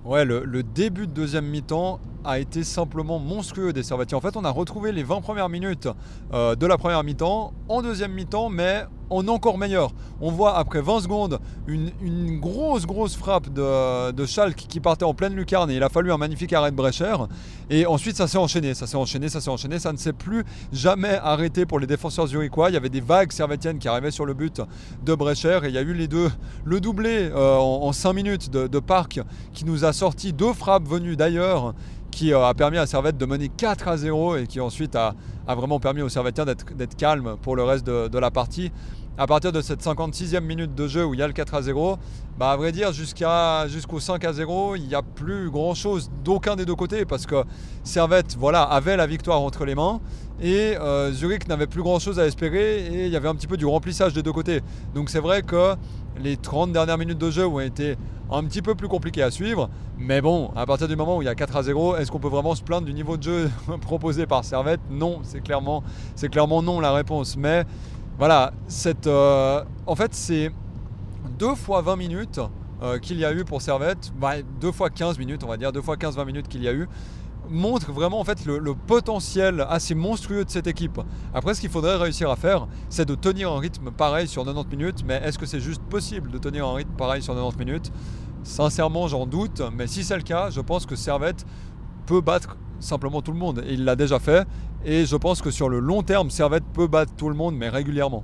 Ouais, 0.05 0.25
le, 0.25 0.63
début 0.63 1.07
de 1.07 1.11
deuxième 1.13 1.45
mi-temps 1.45 1.99
a 2.23 2.39
été 2.39 2.63
simplement 2.63 3.19
monstrueux 3.19 3.73
des 3.73 3.83
Servatiers. 3.83 4.17
En 4.17 4.21
fait, 4.21 4.35
on 4.37 4.45
a 4.45 4.49
retrouvé 4.49 4.91
les 4.91 5.03
20 5.03 5.21
premières 5.21 5.49
minutes 5.49 5.87
euh, 6.33 6.55
de 6.55 6.65
la 6.65 6.77
première 6.77 7.03
mi-temps 7.03 7.53
en 7.67 7.81
deuxième 7.81 8.13
mi-temps, 8.13 8.49
mais 8.49 8.85
en 9.09 9.27
encore 9.27 9.57
meilleur. 9.57 9.91
On 10.21 10.31
voit 10.31 10.57
après 10.57 10.81
20 10.81 11.01
secondes 11.01 11.39
une, 11.67 12.39
grosse 12.39 12.85
grosse 12.85 13.15
frappe 13.15 13.51
de, 13.51 14.11
de, 14.11 14.25
Schalke 14.25 14.55
qui 14.67 14.79
partait 14.79 15.05
en 15.05 15.13
pleine 15.13 15.35
lucarne 15.35 15.71
et 15.71 15.75
il 15.75 15.83
a 15.83 15.89
fallu 15.89 16.11
un 16.11 16.17
magnifique 16.17 16.53
arrêt 16.53 16.71
de 16.71 16.75
Brecher. 16.75 17.15
Et 17.69 17.85
ensuite 17.85 18.15
ça 18.15 18.27
s'est 18.27 18.37
enchaîné, 18.37 18.73
ça 18.73 18.87
s'est 18.87 18.97
enchaîné, 18.97 19.29
ça 19.29 19.41
s'est 19.41 19.49
enchaîné, 19.49 19.79
ça 19.79 19.91
ne 19.91 19.97
s'est 19.97 20.13
plus 20.13 20.43
jamais 20.71 21.19
arrêté 21.23 21.65
pour 21.65 21.79
les 21.79 21.87
défenseurs 21.87 22.27
zurichois. 22.27 22.69
Il 22.69 22.73
y 22.73 22.77
avait 22.77 22.89
des 22.89 23.01
vagues 23.01 23.31
servétiennes 23.31 23.79
qui 23.79 23.87
arrivaient 23.87 24.11
sur 24.11 24.25
le 24.25 24.33
but 24.33 24.61
de 25.03 25.15
Brecher 25.15 25.59
et 25.63 25.67
il 25.67 25.73
y 25.73 25.77
a 25.77 25.81
eu 25.81 25.93
les 25.93 26.07
deux, 26.07 26.29
le 26.65 26.79
doublé 26.79 27.29
euh, 27.33 27.55
en, 27.57 27.91
5 27.91 28.13
minutes 28.13 28.49
de, 28.49 28.67
de 28.67 28.79
Parc 28.79 29.19
qui 29.53 29.65
nous 29.65 29.85
a 29.85 29.93
sorti 29.93 30.33
deux 30.33 30.53
frappes 30.53 30.87
venues 30.87 31.15
d'ailleurs 31.15 31.73
euh, 32.27 32.45
a 32.45 32.53
permis 32.53 32.77
à 32.77 32.85
Servette 32.85 33.17
de 33.17 33.25
mener 33.25 33.49
4 33.49 33.87
à 33.87 33.97
0 33.97 34.37
et 34.37 34.47
qui 34.47 34.59
ensuite 34.59 34.95
a, 34.95 35.15
vraiment 35.47 35.79
permis 35.79 36.01
aux 36.01 36.09
Servetiens 36.09 36.45
d'être 36.45 36.95
calmes 36.95 37.37
pour 37.41 37.55
le 37.55 37.63
reste 37.63 37.85
de, 37.85 38.19
la 38.19 38.31
partie. 38.31 38.71
À 39.17 39.27
partir 39.27 39.51
de 39.51 39.61
cette 39.61 39.83
56e 39.83 40.41
minute 40.41 40.75
de 40.75 40.87
jeu 40.87 41.03
où 41.05 41.13
il 41.13 41.19
y 41.19 41.23
a 41.23 41.27
le 41.27 41.33
4 41.33 41.55
à 41.55 41.61
0, 41.61 41.97
bah 42.37 42.51
à 42.51 42.57
vrai 42.57 42.71
dire 42.71 42.91
jusqu'au 42.93 43.99
5 43.99 44.23
à 44.23 44.33
0, 44.33 44.75
il 44.75 44.87
n'y 44.87 44.95
a 44.95 45.01
plus 45.01 45.49
grand 45.49 45.73
chose 45.73 46.09
d'aucun 46.23 46.55
des 46.55 46.65
deux 46.65 46.75
côtés 46.75 47.03
parce 47.05 47.25
que 47.25 47.43
Servette 47.83 48.37
voilà, 48.37 48.63
avait 48.63 48.95
la 48.95 49.07
victoire 49.07 49.41
entre 49.41 49.65
les 49.65 49.75
mains 49.75 49.99
et 50.41 50.77
euh, 50.79 51.11
Zurich 51.11 51.47
n'avait 51.47 51.67
plus 51.67 51.81
grand 51.81 51.99
chose 51.99 52.19
à 52.19 52.25
espérer 52.25 52.85
et 52.85 53.05
il 53.07 53.11
y 53.11 53.15
avait 53.17 53.27
un 53.27 53.35
petit 53.35 53.47
peu 53.47 53.57
du 53.57 53.65
remplissage 53.65 54.13
des 54.13 54.23
deux 54.23 54.31
côtés. 54.31 54.61
Donc 54.93 55.09
c'est 55.09 55.19
vrai 55.19 55.41
que 55.41 55.75
les 56.21 56.37
30 56.37 56.71
dernières 56.71 56.97
minutes 56.97 57.17
de 57.17 57.31
jeu 57.31 57.45
ont 57.45 57.59
été 57.59 57.97
un 58.31 58.43
petit 58.43 58.61
peu 58.61 58.75
plus 58.75 58.87
compliquées 58.87 59.23
à 59.23 59.31
suivre. 59.31 59.69
Mais 59.97 60.21
bon, 60.21 60.51
à 60.55 60.65
partir 60.65 60.87
du 60.87 60.95
moment 60.95 61.17
où 61.17 61.21
il 61.21 61.25
y 61.25 61.29
a 61.29 61.35
4 61.35 61.55
à 61.55 61.63
0, 61.63 61.97
est-ce 61.97 62.11
qu'on 62.11 62.19
peut 62.19 62.29
vraiment 62.29 62.55
se 62.55 62.63
plaindre 62.63 62.85
du 62.85 62.93
niveau 62.93 63.17
de 63.17 63.23
jeu 63.23 63.51
proposé 63.81 64.25
par 64.25 64.43
Servette? 64.43 64.81
Non, 64.89 65.19
c'est 65.23 65.41
clairement, 65.41 65.83
clairement 66.31 66.61
non 66.61 66.79
la 66.79 66.93
réponse. 66.93 67.37
Mais 67.37 67.65
voilà, 68.17 68.53
cette, 68.67 69.07
euh, 69.07 69.63
en 69.87 69.95
fait, 69.95 70.13
c'est 70.13 70.51
2 71.37 71.55
fois 71.55 71.81
20 71.81 71.95
minutes 71.95 72.39
euh, 72.81 72.97
qu'il 72.99 73.17
y 73.17 73.25
a 73.25 73.33
eu 73.33 73.43
pour 73.43 73.61
Servette, 73.61 74.11
2 74.61 74.71
fois 74.71 74.89
15 74.89 75.17
minutes, 75.19 75.43
on 75.43 75.47
va 75.47 75.57
dire, 75.57 75.71
2 75.71 75.81
fois 75.81 75.95
15-20 75.95 76.25
minutes 76.25 76.47
qu'il 76.47 76.63
y 76.63 76.67
a 76.67 76.73
eu 76.73 76.87
montre 77.49 77.91
vraiment 77.91 78.19
en 78.19 78.23
fait 78.23 78.45
le, 78.45 78.73
potentiel 78.75 79.65
assez 79.69 79.95
monstrueux 79.95 80.45
de 80.45 80.49
cette 80.49 80.67
équipe. 80.67 80.99
Après, 81.33 81.53
ce 81.53 81.61
qu'il 81.61 81.69
faudrait 81.69 81.95
réussir 81.95 82.29
à 82.29 82.35
faire, 82.35 82.67
c'est 82.89 83.05
de 83.07 83.15
tenir 83.15 83.51
un 83.51 83.59
rythme 83.59 83.91
pareil 83.91 84.27
sur 84.27 84.43
90 84.45 84.75
minutes. 84.75 85.03
Mais 85.05 85.21
est-ce 85.23 85.37
que 85.37 85.45
c'est 85.45 85.59
juste 85.59 85.81
possible 85.83 86.31
de 86.31 86.37
tenir 86.37 86.67
un 86.67 86.73
rythme 86.73 86.93
pareil 86.97 87.21
sur 87.21 87.33
90 87.33 87.57
minutes? 87.57 87.91
Sincèrement, 88.43 89.07
j'en 89.07 89.25
doute. 89.25 89.61
Mais 89.73 89.87
si 89.87 90.03
c'est 90.03 90.15
le 90.15 90.23
cas, 90.23 90.49
je 90.49 90.61
pense 90.61 90.85
que 90.85 90.95
Servette 90.95 91.45
peut 92.05 92.21
battre 92.21 92.57
simplement 92.79 93.21
tout 93.21 93.31
le 93.31 93.37
monde. 93.37 93.63
Il 93.67 93.83
l'a 93.83 93.95
déjà 93.95 94.19
fait. 94.19 94.47
Et 94.85 95.05
je 95.05 95.15
pense 95.15 95.41
que 95.41 95.51
sur 95.51 95.69
le 95.69 95.79
long 95.79 96.03
terme, 96.03 96.29
Servette 96.29 96.63
peut 96.73 96.87
battre 96.87 97.13
tout 97.15 97.29
le 97.29 97.35
monde, 97.35 97.55
mais 97.55 97.69
régulièrement. 97.69 98.23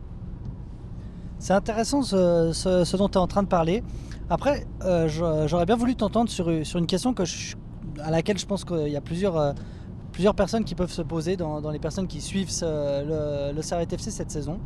C'est 1.38 1.54
intéressant 1.54 2.02
ce, 2.02 2.98
dont 2.98 3.10
tu 3.10 3.16
es 3.16 3.22
en 3.22 3.28
train 3.28 3.44
de 3.44 3.48
parler. 3.48 3.84
Après, 4.30 4.66
euh, 4.84 5.08
j'aurais 5.48 5.66
bien 5.66 5.76
voulu 5.76 5.96
t'entendre 5.96 6.30
sur, 6.30 6.50
sur, 6.66 6.80
une 6.80 6.88
question 6.88 7.14
que 7.14 7.26
je, 7.26 7.56
à 8.04 8.12
laquelle 8.12 8.38
je 8.38 8.46
pense 8.46 8.66
qu'il 8.66 8.90
y 8.90 8.96
a 8.96 9.02
plusieurs, 9.02 9.38
euh, 9.38 9.54
plusieurs 10.12 10.36
personnes 10.36 10.64
qui 10.64 10.76
peuvent 10.76 10.92
se 10.92 11.02
poser 11.02 11.38
dans, 11.38 11.70
les 11.72 11.80
personnes 11.80 12.08
qui 12.08 12.22
suivent 12.22 12.52
le, 12.62 13.52
le 13.54 13.62
Servette 13.62 13.94
FC 13.94 14.12
cette 14.12 14.32
saison. 14.32 14.60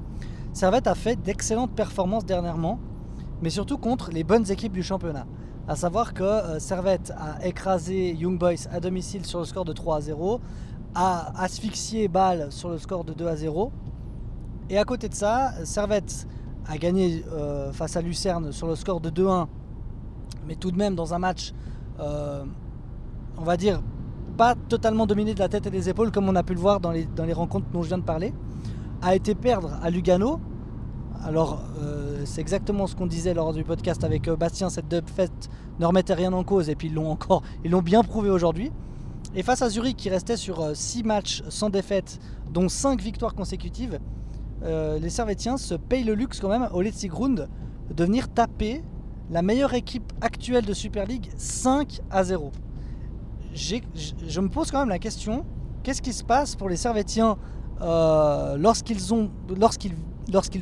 Servette 0.53 0.87
a 0.87 0.95
fait 0.95 1.15
d'excellentes 1.15 1.71
performances 1.71 2.25
dernièrement, 2.25 2.79
mais 3.41 3.49
surtout 3.49 3.77
contre 3.77 4.11
les 4.11 4.23
bonnes 4.23 4.49
équipes 4.51 4.73
du 4.73 4.83
championnat. 4.83 5.25
À 5.67 5.75
savoir 5.75 6.15
que 6.15 6.23
euh, 6.23 6.59
Servette 6.59 7.13
a 7.15 7.45
écrasé 7.45 8.13
Young 8.13 8.39
Boys 8.39 8.67
à 8.71 8.79
domicile 8.79 9.25
sur 9.25 9.37
le 9.39 9.45
score 9.45 9.65
de 9.65 9.73
3 9.73 9.97
à 9.97 10.01
0, 10.01 10.41
a 10.95 11.39
asphyxié 11.39 12.07
Bâle 12.07 12.51
sur 12.51 12.69
le 12.69 12.79
score 12.79 13.03
de 13.03 13.13
2 13.13 13.27
à 13.27 13.35
0. 13.35 13.71
Et 14.71 14.79
à 14.79 14.83
côté 14.83 15.07
de 15.07 15.13
ça, 15.13 15.53
Servette 15.65 16.27
a 16.67 16.77
gagné 16.77 17.23
euh, 17.31 17.71
face 17.71 17.95
à 17.95 18.01
Lucerne 18.01 18.51
sur 18.51 18.65
le 18.65 18.75
score 18.75 18.99
de 18.99 19.11
2-1, 19.11 19.45
mais 20.47 20.55
tout 20.55 20.71
de 20.71 20.77
même 20.77 20.95
dans 20.95 21.13
un 21.13 21.19
match 21.19 21.53
on 23.39 23.43
va 23.43 23.57
dire, 23.57 23.81
pas 24.37 24.55
totalement 24.55 25.05
dominé 25.05 25.33
de 25.33 25.39
la 25.39 25.49
tête 25.49 25.65
et 25.65 25.69
des 25.69 25.89
épaules 25.89 26.11
comme 26.11 26.27
on 26.27 26.35
a 26.35 26.43
pu 26.43 26.53
le 26.53 26.59
voir 26.59 26.79
dans 26.79 26.91
les, 26.91 27.05
dans 27.05 27.25
les 27.25 27.33
rencontres 27.33 27.67
dont 27.71 27.81
je 27.81 27.87
viens 27.87 27.97
de 27.97 28.03
parler, 28.03 28.33
a 29.01 29.15
été 29.15 29.33
perdre 29.33 29.79
à 29.81 29.89
Lugano. 29.89 30.39
Alors, 31.23 31.61
euh, 31.81 32.21
c'est 32.25 32.41
exactement 32.41 32.85
ce 32.85 32.95
qu'on 32.95 33.07
disait 33.07 33.33
lors 33.33 33.53
du 33.53 33.63
podcast 33.63 34.03
avec 34.03 34.27
euh, 34.27 34.35
Bastien, 34.35 34.69
cette 34.69 35.09
fête 35.09 35.49
ne 35.79 35.85
remettait 35.85 36.13
rien 36.13 36.33
en 36.33 36.43
cause 36.43 36.69
et 36.69 36.75
puis 36.75 36.87
ils 36.87 36.93
l'ont 36.93 37.09
encore, 37.09 37.41
ils 37.63 37.71
l'ont 37.71 37.81
bien 37.81 38.03
prouvé 38.03 38.29
aujourd'hui. 38.29 38.71
Et 39.35 39.43
face 39.43 39.61
à 39.61 39.69
Zurich 39.69 39.95
qui 39.95 40.09
restait 40.09 40.37
sur 40.37 40.75
6 40.75 40.99
euh, 40.99 41.03
matchs 41.05 41.43
sans 41.49 41.69
défaite, 41.69 42.19
dont 42.51 42.67
5 42.67 43.01
victoires 43.01 43.35
consécutives, 43.35 43.99
les 44.61 45.09
Servétiens 45.09 45.55
se 45.55 45.73
payent 45.73 46.03
le 46.03 46.13
luxe 46.13 46.41
quand 46.41 46.49
même 46.49 46.67
au 46.73 46.81
Letzigrund 46.81 47.47
de 47.95 48.03
venir 48.03 48.27
taper 48.27 48.83
la 49.29 49.41
meilleure 49.41 49.73
équipe 49.73 50.11
actuelle 50.19 50.65
de 50.65 50.73
Super 50.73 51.05
League 51.05 51.29
5 51.37 52.01
à 52.11 52.25
0 52.25 52.51
je 53.53 54.41
me 54.41 54.49
pose 54.49 54.71
quand 54.71 54.79
même 54.79 54.89
la 54.89 54.99
question 54.99 55.45
qu'est-ce 55.83 56.01
qui 56.01 56.13
se 56.13 56.23
passe 56.23 56.55
pour 56.55 56.69
les 56.69 56.77
Servétiens 56.77 57.37
euh, 57.81 58.57
lorsqu'ils 58.57 58.99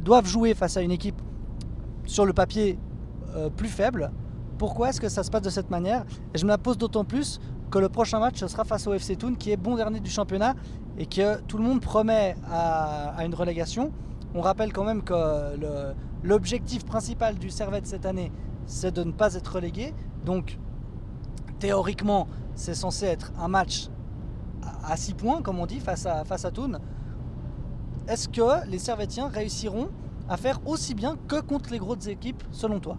doivent 0.04 0.28
jouer 0.28 0.54
face 0.54 0.78
à 0.78 0.82
une 0.82 0.92
équipe 0.92 1.22
sur 2.06 2.26
le 2.26 2.34
papier 2.34 2.78
euh, 3.36 3.50
plus 3.50 3.68
faible 3.68 4.12
Pourquoi 4.58 4.90
est-ce 4.90 5.02
que 5.02 5.10
ça 5.10 5.24
se 5.24 5.32
passe 5.32 5.42
de 5.42 5.50
cette 5.50 5.70
manière? 5.70 6.06
Et 6.34 6.38
je 6.38 6.46
me 6.46 6.50
la 6.50 6.58
pose 6.58 6.78
d'autant 6.78 7.04
plus 7.04 7.40
que 7.72 7.80
le 7.80 7.90
prochain 7.90 8.20
match 8.20 8.44
sera 8.46 8.64
face 8.64 8.88
au 8.88 8.94
FC 8.94 9.16
Thun 9.16 9.36
qui 9.36 9.52
est 9.52 9.58
bon 9.58 9.76
dernier 9.76 10.00
du 10.00 10.10
championnat 10.10 10.56
et 10.98 11.06
que 11.06 11.42
tout 11.42 11.58
le 11.58 11.64
monde 11.64 11.82
promet 11.82 12.36
à, 12.50 13.24
une 13.26 13.36
relégation. 13.36 13.92
On 14.34 14.42
rappelle 14.42 14.72
quand 14.72 14.84
même 14.84 15.04
que 15.04 15.14
l'objectif 16.24 16.86
principal 16.86 17.36
du 17.36 17.50
Servette 17.50 17.88
cette 17.88 18.06
année, 18.06 18.32
c'est 18.66 18.94
de 18.94 19.04
ne 19.04 19.12
pas 19.12 19.34
être 19.34 19.56
relégué. 19.56 19.94
Donc, 20.26 20.58
théoriquement, 21.60 22.28
c'est 22.58 22.74
censé 22.74 23.06
être 23.06 23.32
un 23.40 23.48
match 23.48 23.88
à 24.84 24.98
6 24.98 25.14
points, 25.14 25.42
comme 25.42 25.60
on 25.60 25.66
dit, 25.66 25.80
face 25.80 26.06
à, 26.06 26.26
face 26.26 26.44
à 26.44 26.52
Thun. 26.52 26.80
Est-ce 28.08 28.28
que 28.28 28.68
les 28.68 28.80
Servetiens 28.80 29.28
réussiront 29.28 29.90
à 30.28 30.36
faire 30.38 30.60
aussi 30.66 30.94
bien 30.94 31.16
que 31.28 31.40
contre 31.40 31.72
les 31.72 31.78
grosses 31.78 32.08
équipes, 32.08 32.44
selon 32.52 32.80
toi? 32.80 32.98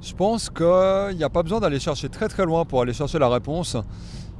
Je 0.00 0.12
pense 0.12 0.50
qu'il 0.50 1.16
n'y 1.16 1.24
a 1.24 1.30
pas 1.30 1.42
besoin 1.42 1.60
d'aller 1.60 1.80
chercher 1.80 2.08
très 2.10 2.28
très 2.28 2.44
loin 2.44 2.64
pour 2.66 2.82
aller 2.82 2.92
chercher 2.92 3.18
la 3.18 3.28
réponse. 3.28 3.76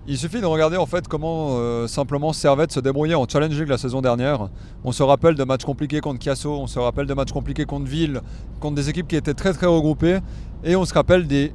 Il 0.07 0.19
suffit 0.19 0.43
de 0.43 0.47
regarder 0.47 0.77
en 0.77 0.85
fait 0.85 1.09
comment 1.09 1.57
euh, 1.57 1.87
simplement 1.87 2.35
Servette 2.35 2.73
se 2.73 2.81
débrouillait 2.81 3.15
en 3.15 3.27
Challenge 3.27 3.59
la 3.63 3.79
saison 3.79 4.03
dernière. 4.03 4.51
On 4.85 4.93
se 4.93 5.03
rappelle 5.03 5.35
de 5.35 5.45
matchs 5.45 5.65
compliqués 5.65 6.01
contre 6.01 6.23
Chiasso, 6.23 6.53
on 6.53 6.67
se 6.67 6.79
rappelle 6.79 7.07
de 7.07 7.15
matchs 7.15 7.33
compliqués 7.33 7.65
contre 7.65 7.87
Ville, 7.87 8.21
contre 8.61 8.75
des 8.75 8.91
équipes 8.91 9.09
qui 9.09 9.17
étaient 9.17 9.33
très 9.33 9.55
très 9.55 9.67
regroupées, 9.67 10.19
et 10.63 10.77
on 10.77 10.85
se 10.85 10.93
rappelle 10.93 11.27
des, 11.27 11.55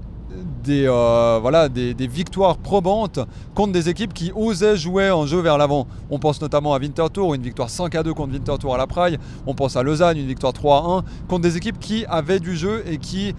des, 0.63 0.85
euh, 0.87 1.39
voilà, 1.41 1.69
des, 1.69 1.93
victoires 2.07 2.57
probantes 2.57 3.19
contre 3.55 3.71
des 3.71 3.89
équipes 3.89 4.13
qui 4.13 4.31
osaient 4.35 4.77
jouer 4.77 5.11
en 5.11 5.25
jeu 5.25 5.39
vers 5.39 5.57
l'avant. 5.57 5.87
On 6.09 6.19
pense 6.19 6.41
notamment 6.41 6.73
à 6.73 6.79
Winterthur, 6.79 7.33
une 7.33 7.41
victoire 7.41 7.69
5 7.69 7.93
à 7.95 8.03
2 8.03 8.13
contre 8.13 8.33
Winterthur 8.33 8.73
à 8.73 8.77
la 8.77 8.87
Praille. 8.87 9.17
On 9.47 9.53
pense 9.53 9.75
à 9.75 9.83
Lausanne, 9.83 10.17
une 10.17 10.27
victoire 10.27 10.53
3 10.53 10.77
à 10.77 10.97
1 10.97 11.03
contre 11.27 11.41
des 11.41 11.57
équipes 11.57 11.79
qui 11.79 12.05
avaient 12.07 12.39
du 12.39 12.55
jeu 12.55 12.83
et 12.87 12.97
qui 12.97 13.35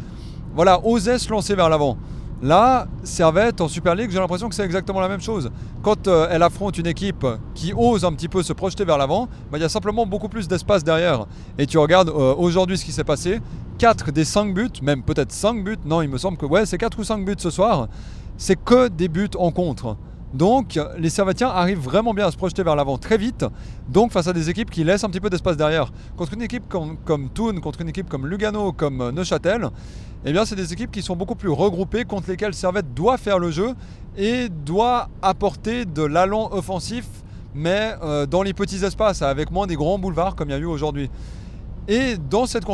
voilà, 0.54 0.80
osaient 0.84 1.18
se 1.18 1.30
lancer 1.30 1.54
vers 1.54 1.68
l'avant. 1.68 1.96
Là, 2.42 2.86
Servette 3.02 3.60
en 3.60 3.68
Super 3.68 3.94
League, 3.94 4.10
j'ai 4.10 4.18
l'impression 4.18 4.48
que 4.48 4.54
c'est 4.54 4.64
exactement 4.64 5.00
la 5.00 5.08
même 5.08 5.20
chose. 5.20 5.50
Quand 5.82 6.08
euh, 6.08 6.26
elle 6.30 6.42
affronte 6.42 6.78
une 6.78 6.86
équipe 6.86 7.26
qui 7.54 7.74
ose 7.76 8.06
un 8.06 8.12
petit 8.14 8.28
peu 8.28 8.42
se 8.42 8.54
projeter 8.54 8.86
vers 8.86 8.96
l'avant, 8.96 9.26
bah, 9.52 9.58
il 9.58 9.60
y 9.60 9.64
a 9.64 9.68
simplement 9.68 10.06
beaucoup 10.06 10.30
plus 10.30 10.48
d'espace 10.48 10.82
derrière. 10.82 11.26
Et 11.58 11.66
tu 11.66 11.76
regardes 11.76 12.08
euh, 12.08 12.34
aujourd'hui 12.34 12.78
ce 12.78 12.86
qui 12.86 12.92
s'est 12.92 13.04
passé, 13.04 13.40
4 13.80 14.12
des 14.12 14.26
5 14.26 14.52
buts, 14.52 14.68
même 14.82 15.02
peut-être 15.02 15.32
5 15.32 15.64
buts, 15.64 15.78
non, 15.86 16.02
il 16.02 16.10
me 16.10 16.18
semble 16.18 16.36
que 16.36 16.44
ouais, 16.44 16.66
c'est 16.66 16.76
4 16.76 16.98
ou 16.98 17.02
5 17.02 17.24
buts 17.24 17.36
ce 17.38 17.48
soir, 17.48 17.88
c'est 18.36 18.62
que 18.62 18.88
des 18.88 19.08
buts 19.08 19.30
en 19.38 19.52
contre. 19.52 19.96
Donc 20.34 20.78
les 20.98 21.08
Servetiens 21.08 21.48
arrivent 21.48 21.80
vraiment 21.80 22.12
bien 22.12 22.26
à 22.26 22.30
se 22.30 22.36
projeter 22.36 22.62
vers 22.62 22.76
l'avant 22.76 22.98
très 22.98 23.16
vite, 23.16 23.46
donc 23.88 24.12
face 24.12 24.26
à 24.26 24.34
des 24.34 24.50
équipes 24.50 24.68
qui 24.68 24.84
laissent 24.84 25.02
un 25.02 25.08
petit 25.08 25.18
peu 25.18 25.30
d'espace 25.30 25.56
derrière. 25.56 25.90
Contre 26.18 26.34
une 26.34 26.42
équipe 26.42 26.64
comme, 26.68 26.98
comme 27.06 27.30
Thun, 27.30 27.58
contre 27.60 27.80
une 27.80 27.88
équipe 27.88 28.10
comme 28.10 28.26
Lugano, 28.26 28.70
comme 28.72 29.00
euh, 29.00 29.12
Neuchâtel, 29.12 29.70
eh 30.26 30.32
bien 30.32 30.44
c'est 30.44 30.56
des 30.56 30.74
équipes 30.74 30.90
qui 30.90 31.00
sont 31.00 31.16
beaucoup 31.16 31.34
plus 31.34 31.48
regroupées, 31.48 32.04
contre 32.04 32.28
lesquelles 32.28 32.52
Servette 32.52 32.92
doit 32.92 33.16
faire 33.16 33.38
le 33.38 33.50
jeu 33.50 33.70
et 34.18 34.50
doit 34.50 35.08
apporter 35.22 35.86
de 35.86 36.02
l'allant 36.02 36.50
offensif, 36.52 37.06
mais 37.54 37.94
euh, 38.02 38.26
dans 38.26 38.42
les 38.42 38.52
petits 38.52 38.84
espaces, 38.84 39.22
avec 39.22 39.50
moins 39.50 39.66
des 39.66 39.76
grands 39.76 39.98
boulevards 39.98 40.36
comme 40.36 40.50
il 40.50 40.52
y 40.52 40.56
a 40.56 40.58
eu 40.58 40.66
aujourd'hui. 40.66 41.08
Et 41.88 42.16
dans 42.16 42.46
cette, 42.46 42.64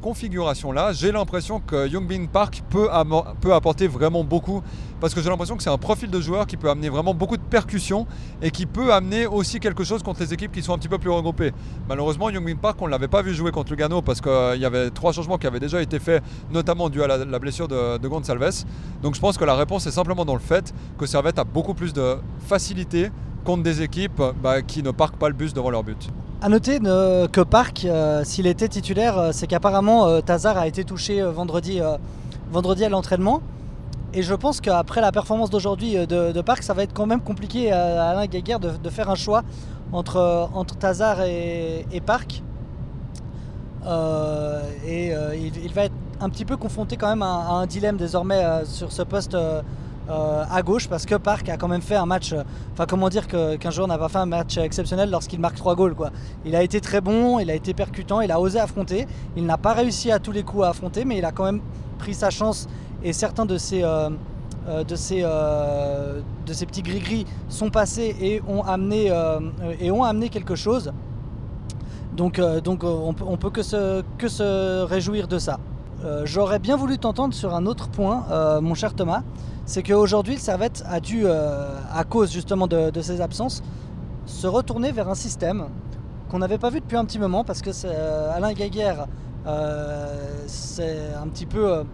configuration-là, 0.00 0.92
j'ai 0.92 1.12
l'impression 1.12 1.60
que 1.60 1.88
Youngbin 1.88 2.26
Park 2.26 2.62
peut, 2.70 2.88
apporter 2.90 3.88
vraiment 3.88 4.24
beaucoup 4.24 4.62
parce 5.00 5.12
que 5.12 5.20
j'ai 5.20 5.28
l'impression 5.28 5.56
que 5.56 5.62
c'est 5.62 5.70
un 5.70 5.78
profil 5.78 6.08
de 6.08 6.20
joueur 6.20 6.46
qui 6.46 6.56
peut 6.56 6.70
amener 6.70 6.88
vraiment 6.88 7.12
beaucoup 7.12 7.36
de 7.36 7.42
percussions 7.42 8.06
et 8.40 8.50
qui 8.50 8.66
peut 8.66 8.92
amener 8.92 9.26
aussi 9.26 9.58
quelque 9.58 9.82
chose 9.84 10.02
contre 10.02 10.20
les 10.20 10.32
équipes 10.32 10.52
qui 10.52 10.62
sont 10.62 10.72
un 10.72 10.78
petit 10.78 10.88
peu 10.88 10.98
plus 10.98 11.10
regroupées. 11.10 11.52
Malheureusement, 11.88 12.30
Youngbin 12.30 12.56
Park, 12.56 12.80
on 12.80 12.86
ne 12.86 12.92
l'avait 12.92 13.08
pas 13.08 13.20
vu 13.22 13.34
jouer 13.34 13.50
contre 13.50 13.72
Lugano 13.72 14.00
parce 14.00 14.20
qu'il 14.20 14.60
y 14.60 14.64
avait 14.64 14.90
trois 14.90 15.12
changements 15.12 15.38
qui 15.38 15.48
avaient 15.48 15.60
déjà 15.60 15.82
été 15.82 15.98
faits, 15.98 16.22
notamment 16.50 16.88
dû 16.88 17.02
à 17.02 17.08
la, 17.08 17.38
blessure 17.38 17.66
de, 17.66 17.98
de. 17.98 18.08
Donc 19.02 19.14
je 19.14 19.20
pense 19.20 19.36
que 19.36 19.44
la 19.44 19.56
réponse 19.56 19.86
est 19.86 19.90
simplement 19.90 20.24
dans 20.24 20.34
le 20.34 20.40
fait 20.40 20.72
que 20.96 21.06
Servette 21.06 21.38
a 21.38 21.44
beaucoup 21.44 21.74
plus 21.74 21.92
de 21.92 22.16
facilité 22.46 23.10
contre 23.44 23.62
des 23.64 23.82
équipes 23.82 24.22
bah, 24.42 24.62
qui 24.62 24.82
ne 24.82 24.92
parquent 24.92 25.18
pas 25.18 25.28
le 25.28 25.34
bus 25.34 25.52
devant 25.52 25.70
leur 25.70 25.82
but. 25.82 26.08
A 26.44 26.48
noter 26.48 26.80
que 26.80 27.40
Park, 27.40 27.84
euh, 27.84 28.24
s'il 28.24 28.48
était 28.48 28.66
titulaire, 28.66 29.16
euh, 29.16 29.30
c'est 29.32 29.46
qu'apparemment 29.46 30.08
euh, 30.08 30.20
Tazar 30.22 30.58
a 30.58 30.66
été 30.66 30.82
touché 30.82 31.22
vendredi, 31.22 31.80
vendredi 32.50 32.84
à 32.84 32.88
l'entraînement. 32.88 33.42
Et 34.12 34.22
je 34.24 34.34
pense 34.34 34.60
qu'après 34.60 35.00
la 35.00 35.12
performance 35.12 35.50
d'aujourd'hui 35.50 36.04
de, 36.04 36.40
Park, 36.40 36.64
ça 36.64 36.74
va 36.74 36.82
être 36.82 36.92
quand 36.92 37.06
même 37.06 37.20
compliqué 37.20 37.70
à 37.70 38.08
Alain 38.08 38.26
Guéguer 38.26 38.56
de, 38.58 38.90
faire 38.90 39.08
un 39.08 39.14
choix 39.14 39.42
entre, 39.92 40.48
entre 40.52 40.76
Tazar 40.76 41.22
et, 41.22 42.02
Park. 42.04 42.42
et 44.84 45.12
il, 45.64 45.72
va 45.72 45.84
être 45.84 45.94
un 46.20 46.28
petit 46.28 46.44
peu 46.44 46.56
confronté 46.56 46.96
quand 46.96 47.08
même 47.08 47.22
à 47.22 47.52
un 47.52 47.66
dilemme 47.66 47.96
désormais 47.96 48.42
sur 48.64 48.90
ce 48.90 49.02
poste 49.02 49.36
euh, 50.10 50.44
à 50.50 50.62
gauche 50.62 50.88
parce 50.88 51.06
que 51.06 51.14
Park 51.14 51.48
a 51.48 51.56
quand 51.56 51.68
même 51.68 51.80
fait 51.80 51.94
un 51.94 52.06
match. 52.06 52.32
Euh, 52.32 52.42
enfin, 52.72 52.86
comment 52.88 53.08
dire 53.08 53.28
qu'un 53.28 53.70
joueur 53.70 53.86
n'a 53.86 53.98
pas 53.98 54.08
fait 54.08 54.18
un 54.18 54.26
match 54.26 54.58
exceptionnel 54.58 55.10
lorsqu'il 55.10 55.38
marque 55.38 55.54
trois 55.54 55.76
goals 55.76 55.94
quoi. 55.94 56.10
Il 56.44 56.56
a 56.56 56.62
été 56.62 56.80
très 56.80 57.00
bon, 57.00 57.38
il 57.38 57.48
a 57.50 57.54
été 57.54 57.72
percutant, 57.72 58.20
il 58.20 58.32
a 58.32 58.40
osé 58.40 58.58
affronter. 58.58 59.06
Il 59.36 59.46
n'a 59.46 59.58
pas 59.58 59.74
réussi 59.74 60.10
à 60.10 60.18
tous 60.18 60.32
les 60.32 60.42
coups 60.42 60.64
à 60.64 60.70
affronter, 60.70 61.04
mais 61.04 61.18
il 61.18 61.24
a 61.24 61.30
quand 61.30 61.44
même 61.44 61.60
pris 61.98 62.14
sa 62.14 62.30
chance 62.30 62.68
et 63.04 63.12
certains 63.12 63.46
de 63.46 63.58
ses 63.58 63.82
euh, 63.84 64.10
de 64.84 64.94
ces, 64.94 65.22
de 65.22 66.52
ces 66.52 66.66
petits 66.66 66.82
gris-gris 66.82 67.26
sont 67.48 67.70
passés 67.70 68.14
et 68.20 68.40
ont 68.46 68.62
amené, 68.62 69.12
et 69.80 69.90
ont 69.90 70.04
amené 70.04 70.28
quelque 70.28 70.54
chose. 70.54 70.92
Donc, 72.16 72.40
donc 72.62 72.84
on, 72.84 73.12
on 73.26 73.36
peut 73.36 73.50
que 73.50 73.62
se, 73.62 74.04
que 74.18 74.28
se 74.28 74.84
réjouir 74.84 75.26
de 75.26 75.40
ça. 75.40 75.58
J'aurais 76.24 76.60
bien 76.60 76.76
voulu 76.76 76.96
t'entendre 76.98 77.34
sur 77.34 77.56
un 77.56 77.66
autre 77.66 77.88
point, 77.88 78.24
mon 78.60 78.74
cher 78.74 78.94
Thomas 78.94 79.22
c'est 79.64 79.82
qu'aujourd'hui, 79.82 80.34
le 80.34 80.40
Servette 80.40 80.82
a 80.88 81.00
dû, 81.00 81.22
euh, 81.24 81.76
à 81.92 82.04
cause 82.04 82.32
justement 82.32 82.66
de, 82.66 83.00
ses 83.00 83.20
absences, 83.20 83.62
se 84.26 84.46
retourner 84.46 84.92
vers 84.92 85.08
un 85.08 85.14
système 85.14 85.66
qu'on 86.30 86.38
n'avait 86.38 86.58
pas 86.58 86.70
vu 86.70 86.80
depuis 86.80 86.96
un 86.96 87.04
petit 87.04 87.18
moment 87.18 87.44
parce 87.44 87.62
que 87.62 87.70
euh, 87.84 88.32
Alain 88.34 88.52
Gaguerre 88.52 89.06
euh, 89.46 90.44
s'est 90.46 91.10
un 91.20 91.28
petit 91.28 91.46
peu 91.46 91.84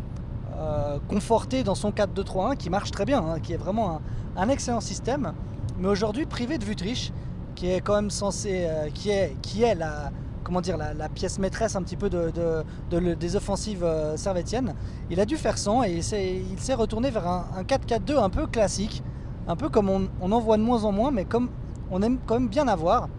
conforté 1.07 1.63
dans 1.63 1.77
son 1.77 1.91
4-2-3-1 1.91 2.57
qui 2.57 2.69
marche 2.69 2.91
très 2.91 3.05
bien, 3.05 3.21
hein, 3.21 3.39
qui 3.39 3.53
est 3.53 3.57
vraiment 3.57 4.01
un, 4.37 4.49
excellent 4.49 4.81
système. 4.81 5.33
Mais 5.79 5.87
aujourd'hui, 5.87 6.27
privé 6.27 6.59
de 6.59 6.65
Vutriche, 6.65 7.13
qui 7.55 7.71
est 7.71 7.81
quand 7.81 7.95
même 7.95 8.11
censé, 8.11 8.67
qui, 8.93 9.11
est, 9.11 9.37
qui 9.41 9.63
est 9.63 9.77
la, 9.77 10.11
comment 10.49 10.63
dire, 10.63 10.79
la, 10.79 11.09
pièce 11.11 11.39
maîtresse 11.39 11.77
un 11.77 11.83
petit 11.83 11.97
peu 11.97 12.09
de, 12.09 12.65
des 12.91 13.37
offensives 13.37 13.85
euh, 13.85 14.17
servétiennes. 14.17 14.75
Il 15.11 15.21
a 15.21 15.27
dû 15.27 15.37
faire 15.37 15.59
sans 15.59 15.85
et 15.85 15.93
il 15.93 16.03
s'est 16.03 16.75
retourné 16.75 17.11
vers 17.11 17.29
un, 17.29 17.63
4-4-2 17.65 18.17
un 18.17 18.31
peu 18.31 18.47
classique, 18.47 19.03
un 19.47 19.57
peu 19.57 19.69
comme 19.69 19.91
on, 19.91 20.33
en 20.33 20.41
voit 20.41 20.57
de 20.57 20.63
moins 20.63 20.85
en 20.85 20.93
moins, 20.93 21.11
mais 21.11 21.27
comme 21.27 21.51
on 21.91 22.01
aime 22.01 22.19
quand 22.25 22.41
même 22.41 22.49
bien 22.49 22.67
avoir. 22.67 23.11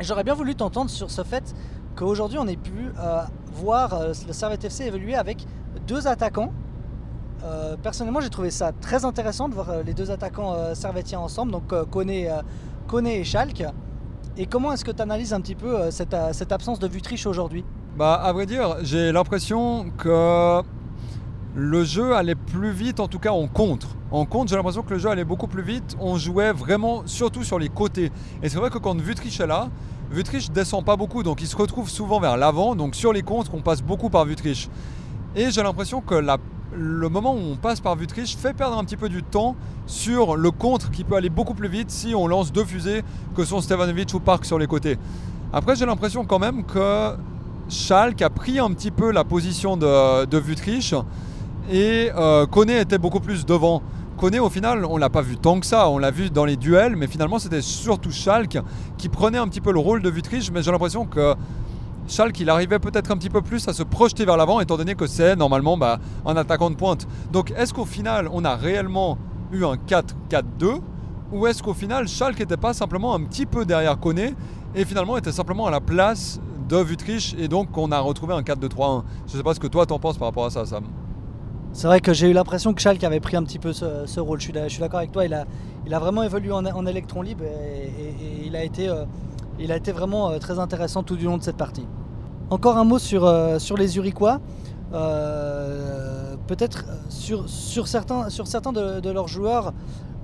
J'aurais 0.00 0.24
bien 0.24 0.34
voulu 0.34 0.56
t'entendre 0.56 0.90
sur 0.90 1.12
ce 1.12 1.22
fait 1.22 1.54
qu'aujourd'hui 1.94 2.38
on 2.40 2.48
ait 2.48 2.56
pu 2.56 2.90
euh, 2.98 3.22
voir 3.52 3.94
euh, 3.94 4.12
le 4.26 4.32
Servette 4.32 4.64
FC 4.64 4.86
évoluer 4.86 5.14
avec 5.14 5.46
deux 5.86 6.08
attaquants. 6.08 6.52
personnellement, 7.84 8.20
j'ai 8.20 8.30
trouvé 8.30 8.50
ça 8.50 8.72
très 8.72 9.04
intéressant 9.04 9.48
de 9.48 9.54
voir 9.54 9.84
les 9.84 9.94
deux 9.94 10.10
attaquants 10.10 10.74
servétiens 10.74 11.20
ensemble, 11.20 11.52
donc 11.52 11.72
Kone, 11.90 13.06
et 13.06 13.24
Schalke. 13.24 13.64
Et 14.38 14.46
comment 14.46 14.72
est-ce 14.72 14.84
que 14.84 14.90
tu 14.90 15.02
analyses 15.02 15.34
un 15.34 15.40
petit 15.42 15.54
peu 15.54 15.78
euh, 15.78 15.90
euh, 15.90 16.32
cette, 16.32 16.52
absence 16.52 16.78
de 16.78 16.88
Vutriche 16.88 17.26
aujourd'hui? 17.26 17.64
Bah 17.98 18.14
à 18.14 18.32
vrai 18.32 18.46
dire, 18.46 18.76
j'ai 18.82 19.12
l'impression 19.12 19.90
que 19.98 20.62
le 21.54 21.84
jeu 21.84 22.14
allait 22.14 22.34
plus 22.34 22.70
vite, 22.70 22.98
en 22.98 23.08
tout 23.08 23.18
cas 23.18 23.32
en 23.32 23.46
contre. 23.46 23.88
En 24.10 24.24
contre, 24.24 24.50
j'ai 24.50 24.56
l'impression 24.56 24.82
que 24.82 24.94
le 24.94 24.98
jeu 24.98 25.10
allait 25.10 25.24
beaucoup 25.24 25.48
plus 25.48 25.62
vite. 25.62 25.96
On 26.00 26.16
jouait 26.16 26.52
vraiment 26.52 27.02
surtout 27.04 27.44
sur 27.44 27.58
les 27.58 27.68
côtés. 27.68 28.10
Et 28.42 28.48
c'est 28.48 28.56
vrai 28.56 28.70
que 28.70 28.78
quand 28.78 28.98
Vutriche 28.98 29.38
est 29.40 29.46
là, 29.46 29.68
Vutriche 30.10 30.50
descend 30.50 30.82
pas 30.82 30.96
beaucoup, 30.96 31.22
donc 31.22 31.42
il 31.42 31.46
se 31.46 31.56
retrouve 31.56 31.90
souvent 31.90 32.18
vers 32.18 32.38
l'avant. 32.38 32.74
Donc 32.74 32.94
sur 32.94 33.12
les 33.12 33.22
contres, 33.22 33.50
on 33.54 33.60
passe 33.60 33.82
beaucoup 33.82 34.08
par 34.08 34.24
Vutriche. 34.24 34.70
Et 35.36 35.50
j'ai 35.50 35.62
l'impression 35.62 36.00
que 36.00 36.14
la 36.14 36.38
le 36.74 37.08
moment 37.08 37.34
où 37.34 37.38
on 37.52 37.56
passe 37.56 37.80
par 37.80 37.96
Vutriche 37.96 38.36
fait 38.36 38.54
perdre 38.54 38.78
un 38.78 38.84
petit 38.84 38.96
peu 38.96 39.08
du 39.08 39.22
temps 39.22 39.56
sur 39.86 40.36
le 40.36 40.50
contre 40.50 40.90
qui 40.90 41.04
peut 41.04 41.16
aller 41.16 41.28
beaucoup 41.28 41.54
plus 41.54 41.68
vite 41.68 41.90
si 41.90 42.14
on 42.14 42.26
lance 42.26 42.52
deux 42.52 42.64
fusées 42.64 43.02
que 43.36 43.44
sont 43.44 43.60
Stevanovic 43.60 44.12
ou 44.14 44.20
Park 44.20 44.44
sur 44.44 44.58
les 44.58 44.66
côtés. 44.66 44.98
Après, 45.52 45.76
j'ai 45.76 45.86
l'impression 45.86 46.24
quand 46.24 46.38
même 46.38 46.64
que 46.64 47.14
Schalke 47.68 48.22
a 48.22 48.30
pris 48.30 48.58
un 48.58 48.70
petit 48.72 48.90
peu 48.90 49.12
la 49.12 49.24
position 49.24 49.76
de, 49.76 50.24
de 50.24 50.42
et 51.70 52.10
euh, 52.16 52.46
Kone 52.46 52.70
était 52.70 52.98
beaucoup 52.98 53.20
plus 53.20 53.46
devant. 53.46 53.82
Kone, 54.16 54.38
au 54.40 54.50
final, 54.50 54.84
on 54.84 54.96
l'a 54.96 55.10
pas 55.10 55.22
vu 55.22 55.36
tant 55.36 55.60
que 55.60 55.66
ça. 55.66 55.88
On 55.88 55.98
l'a 55.98 56.10
vu 56.10 56.30
dans 56.30 56.44
les 56.44 56.56
duels, 56.56 56.96
mais 56.96 57.06
finalement, 57.06 57.38
c'était 57.38 57.62
surtout 57.62 58.10
Schalke 58.10 58.58
qui 58.98 59.08
prenait 59.08 59.38
un 59.38 59.48
petit 59.48 59.60
peu 59.60 59.72
le 59.72 59.78
rôle 59.78 60.02
de 60.02 60.10
Vutriche. 60.10 60.50
Mais 60.50 60.62
j'ai 60.62 60.70
l'impression 60.70 61.06
que 61.06 61.34
Schalke, 62.08 62.40
il 62.40 62.50
arrivait 62.50 62.78
peut-être 62.78 63.10
un 63.10 63.16
petit 63.16 63.30
peu 63.30 63.42
plus 63.42 63.66
à 63.68 63.72
se 63.72 63.82
projeter 63.82 64.24
vers 64.24 64.36
l'avant, 64.36 64.60
étant 64.60 64.76
donné 64.76 64.94
que 64.94 65.06
c'est 65.06 65.36
normalement 65.36 65.76
bah, 65.76 65.98
un 66.26 66.36
attaquant 66.36 66.70
de 66.70 66.74
pointe. 66.74 67.06
Donc 67.32 67.52
est-ce 67.56 67.72
qu'au 67.72 67.84
final, 67.84 68.28
on 68.32 68.44
a 68.44 68.56
réellement 68.56 69.18
eu 69.52 69.64
un 69.64 69.74
4-4-2 69.74 70.80
ou 71.32 71.46
est-ce 71.46 71.62
qu'au 71.62 71.74
final, 71.74 72.08
Schalke 72.08 72.40
n'était 72.40 72.56
pas 72.56 72.74
simplement 72.74 73.14
un 73.14 73.22
petit 73.24 73.46
peu 73.46 73.64
derrière 73.64 73.98
Koné 73.98 74.34
et 74.74 74.84
finalement 74.84 75.16
était 75.16 75.32
simplement 75.32 75.66
à 75.66 75.70
la 75.70 75.80
place 75.80 76.40
de 76.68 76.76
Vutriche 76.76 77.34
et 77.38 77.48
donc 77.48 77.76
on 77.78 77.90
a 77.92 78.00
retrouvé 78.00 78.34
un 78.34 78.42
4-2-3-1 78.42 79.02
Je 79.26 79.32
ne 79.32 79.36
sais 79.38 79.42
pas 79.42 79.54
ce 79.54 79.60
que 79.60 79.66
toi 79.66 79.86
t'en 79.86 79.98
penses 79.98 80.18
par 80.18 80.28
rapport 80.28 80.44
à 80.44 80.50
ça, 80.50 80.66
Sam. 80.66 80.84
C'est 81.72 81.86
vrai 81.86 82.00
que 82.00 82.12
j'ai 82.12 82.28
eu 82.28 82.34
l'impression 82.34 82.74
que 82.74 82.82
Schalke 82.82 83.02
avait 83.04 83.20
pris 83.20 83.36
un 83.36 83.44
petit 83.44 83.58
peu 83.58 83.72
ce, 83.72 84.20
rôle. 84.20 84.40
Je 84.40 84.68
suis, 84.68 84.80
d'accord 84.80 84.98
avec 84.98 85.12
toi, 85.12 85.24
il 85.24 85.32
a, 85.32 85.98
vraiment 85.98 86.22
évolué 86.22 86.52
en, 86.52 86.86
électron 86.86 87.22
libre 87.22 87.44
et, 87.44 88.46
il 88.46 88.56
a 88.56 88.64
été... 88.64 88.88
Euh, 88.88 89.04
Il 89.62 89.72
a 89.72 89.76
été 89.76 89.92
vraiment 89.92 90.38
très 90.38 90.58
intéressant 90.58 91.02
tout 91.02 91.16
du 91.16 91.24
long 91.24 91.38
de 91.38 91.42
cette 91.42 91.56
partie. 91.56 91.86
Encore 92.50 92.76
un 92.76 92.84
mot 92.84 92.98
sur, 92.98 93.32
sur 93.58 93.76
les 93.76 93.96
Uriquois. 93.96 94.40
Peut-être 96.46 96.84
sur, 97.08 97.48
sur, 97.48 97.88
certains, 97.88 98.28
sur 98.28 98.46
certains 98.46 98.72
de, 98.72 99.10
leurs 99.10 99.28
joueurs, 99.28 99.72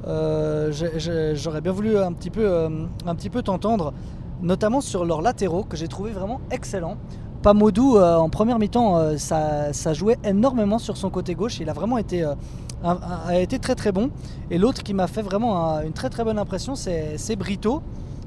j'aurais 0.05 1.61
bien 1.61 1.73
voulu 1.73 1.97
un 1.99 2.13
petit 2.13 2.31
peu, 2.31 3.43
t'entendre, 3.43 3.95
notamment 4.43 4.81
sur 4.81 5.05
leurs 5.05 5.23
latéraux 5.23 5.65
que 5.65 5.77
j'ai 5.77 5.89
trouvé 5.89 6.11
vraiment 6.11 6.41
excellents. 6.51 6.97
Pamodou, 7.43 7.97
euh, 7.97 8.17
en 8.17 8.29
première 8.29 8.59
mi-temps, 8.59 8.99
euh, 8.99 9.17
ça, 9.17 9.93
jouait 9.95 10.19
énormément 10.25 10.79
sur 10.79 10.97
son 10.97 11.09
côté 11.09 11.35
gauche. 11.35 11.61
Il 11.61 11.71
a 11.71 11.73
vraiment 11.73 11.99
été, 11.99 12.25
euh, 12.25 12.35
a 12.83 13.39
été 13.39 13.59
très 13.59 13.75
très 13.75 13.93
bon. 13.93 14.11
Et 14.51 14.59
l'autre 14.59 14.83
qui 14.83 14.93
m'a 14.93 15.07
fait 15.07 15.23
vraiment 15.23 15.81
une 15.81 15.93
très 15.93 16.11
très 16.11 16.25
bonne 16.25 16.39
impression, 16.39 16.75
c'est 16.75 17.37
Brito 17.37 17.83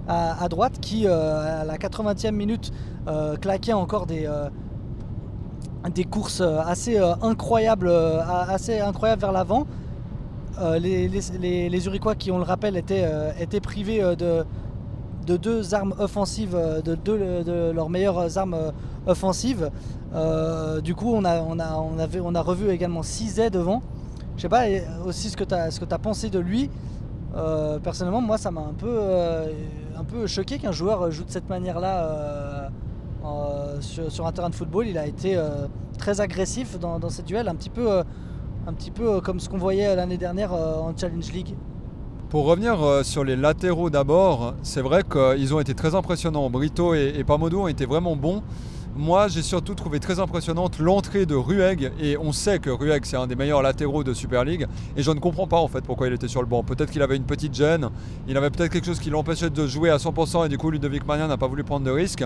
à, 0.08 0.48
droite 0.50 0.80
qui, 0.82 1.08
à 1.08 1.64
la 1.64 1.78
80e 1.78 2.32
minute, 2.32 2.72
claquait 3.40 3.74
encore 3.74 4.06
des, 4.06 4.30
des 5.94 6.04
courses 6.04 6.42
assez 6.42 6.98
incroyables, 7.22 7.90
assez 7.90 8.80
incroyables 8.80 9.22
vers 9.22 9.32
l'avant. 9.32 9.68
les, 10.80 11.08
les, 11.08 11.80
qui 12.18 12.32
on 12.32 12.38
le 12.38 12.44
rappelle, 12.44 12.78
étaient, 12.78 13.08
étaient 13.40 13.62
privés 13.62 14.02
de, 14.18 14.46
de 15.26 15.38
deux 15.38 15.74
armes 15.74 15.96
offensives, 16.00 16.58
de 16.84 16.96
deux 16.96 17.44
de 17.44 17.72
leurs 17.72 17.90
meilleures 17.90 18.38
armes 18.38 18.74
offensive. 19.08 19.72
Euh, 20.14 20.82
du 20.82 20.96
coup, 20.96 21.12
on 21.14 21.24
a, 21.26 21.42
on, 21.42 21.60
a, 21.60 21.76
on, 21.78 22.00
avait, 22.00 22.20
on 22.20 22.36
a 22.36 22.42
revu 22.42 22.70
également 22.70 23.04
6 23.04 23.42
devant. 23.52 23.82
Je 24.38 24.44
sais 24.44 24.50
pas 24.50 24.64
aussi 25.06 25.30
ce 25.30 25.38
que 25.38 25.44
tu 25.44 25.54
as, 25.54 25.68
as 25.68 26.00
pensé 26.00 26.30
de 26.30 26.40
lui. 26.40 26.70
Euh, 27.36 27.80
personnellement, 27.80 28.22
moi, 28.22 28.38
ça 28.38 28.52
m'a 28.52 28.62
un 28.62 28.74
peu, 28.74 28.90
euh, 28.90 29.48
un 29.98 30.04
peu 30.04 30.28
choqué 30.28 30.58
qu'un 30.58 30.72
joueur 30.72 31.12
joue 31.12 31.24
de 31.24 31.30
cette 31.32 31.50
manière-là 31.50 32.70
sur, 33.80 34.26
un 34.26 34.32
terrain 34.32 34.50
de 34.50 34.56
football. 34.56 34.88
Il 34.88 34.98
a 34.98 35.06
été 35.06 35.40
très 35.98 36.22
agressif 36.22 36.80
dans, 36.80 37.00
dans 37.00 37.10
ces 37.10 37.24
duels, 37.24 37.48
un 37.48 37.56
petit 37.56 37.70
peu, 37.70 38.02
un 38.68 38.74
petit 38.74 38.92
peu 38.92 39.22
comme 39.22 39.40
ce 39.40 39.50
qu'on 39.50 39.58
voyait 39.58 39.96
l'année 39.96 40.18
dernière 40.18 40.54
en 40.54 40.96
Challenge 40.96 41.32
League. 41.32 41.56
Pour 42.30 42.46
revenir 42.46 42.78
sur 43.04 43.24
les 43.24 43.36
latéraux 43.36 43.90
d'abord, 43.90 44.56
c'est 44.64 44.82
vrai 44.82 45.04
qu'ils 45.04 45.54
ont 45.54 45.60
été 45.60 45.74
très 45.74 45.96
impressionnants. 45.96 46.50
Brito 46.50 46.94
et 46.94 47.24
Pamodou 47.26 47.62
ont 47.62 47.68
été 47.68 47.86
vraiment 47.86 48.16
bons. 48.16 48.42
Moi, 48.96 49.30
j'ai 49.30 49.42
surtout 49.42 49.74
trouvé 49.74 50.02
très 50.02 50.20
impressionnante 50.20 50.78
l'entrée 50.80 51.26
de 51.26 51.34
Rueg. 51.34 51.94
Et 52.02 52.18
on 52.18 52.34
sait 52.34 52.60
que 52.60 52.70
Rueg, 52.70 53.06
c'est 53.06 53.16
un 53.16 53.26
des 53.26 53.36
meilleurs 53.36 53.62
latéraux 53.62 54.04
de 54.04 54.14
Super 54.14 54.44
League. 54.44 54.68
Et 54.98 55.04
je 55.04 55.12
ne 55.12 55.20
comprends 55.20 55.48
pas 55.48 55.60
en 55.60 55.70
fait 55.70 55.82
pourquoi 55.82 56.08
il 56.08 56.14
était 56.14 56.28
sur 56.28 56.42
le 56.42 56.48
banc. 56.48 56.62
Peut-être 56.62 56.92
qu'il 56.92 57.02
avait 57.02 57.16
une 57.16 57.24
petite 57.24 57.54
gêne. 57.54 57.90
Il 58.28 58.36
avait 58.36 58.50
peut-être 58.50 58.72
quelque 58.72 58.86
chose 58.86 59.00
qui 59.00 59.10
l'empêchait 59.10 59.50
de 59.50 59.66
jouer 59.66 59.92
à 59.92 59.98
100%. 59.98 60.46
Et 60.46 60.50
du 60.50 60.58
coup, 60.58 60.72
Ludovic 60.72 61.06
Mania 61.06 61.26
n'a 61.28 61.38
pas 61.38 61.48
voulu 61.48 61.64
prendre 61.64 61.86
de 61.86 61.92
risque. 61.92 62.26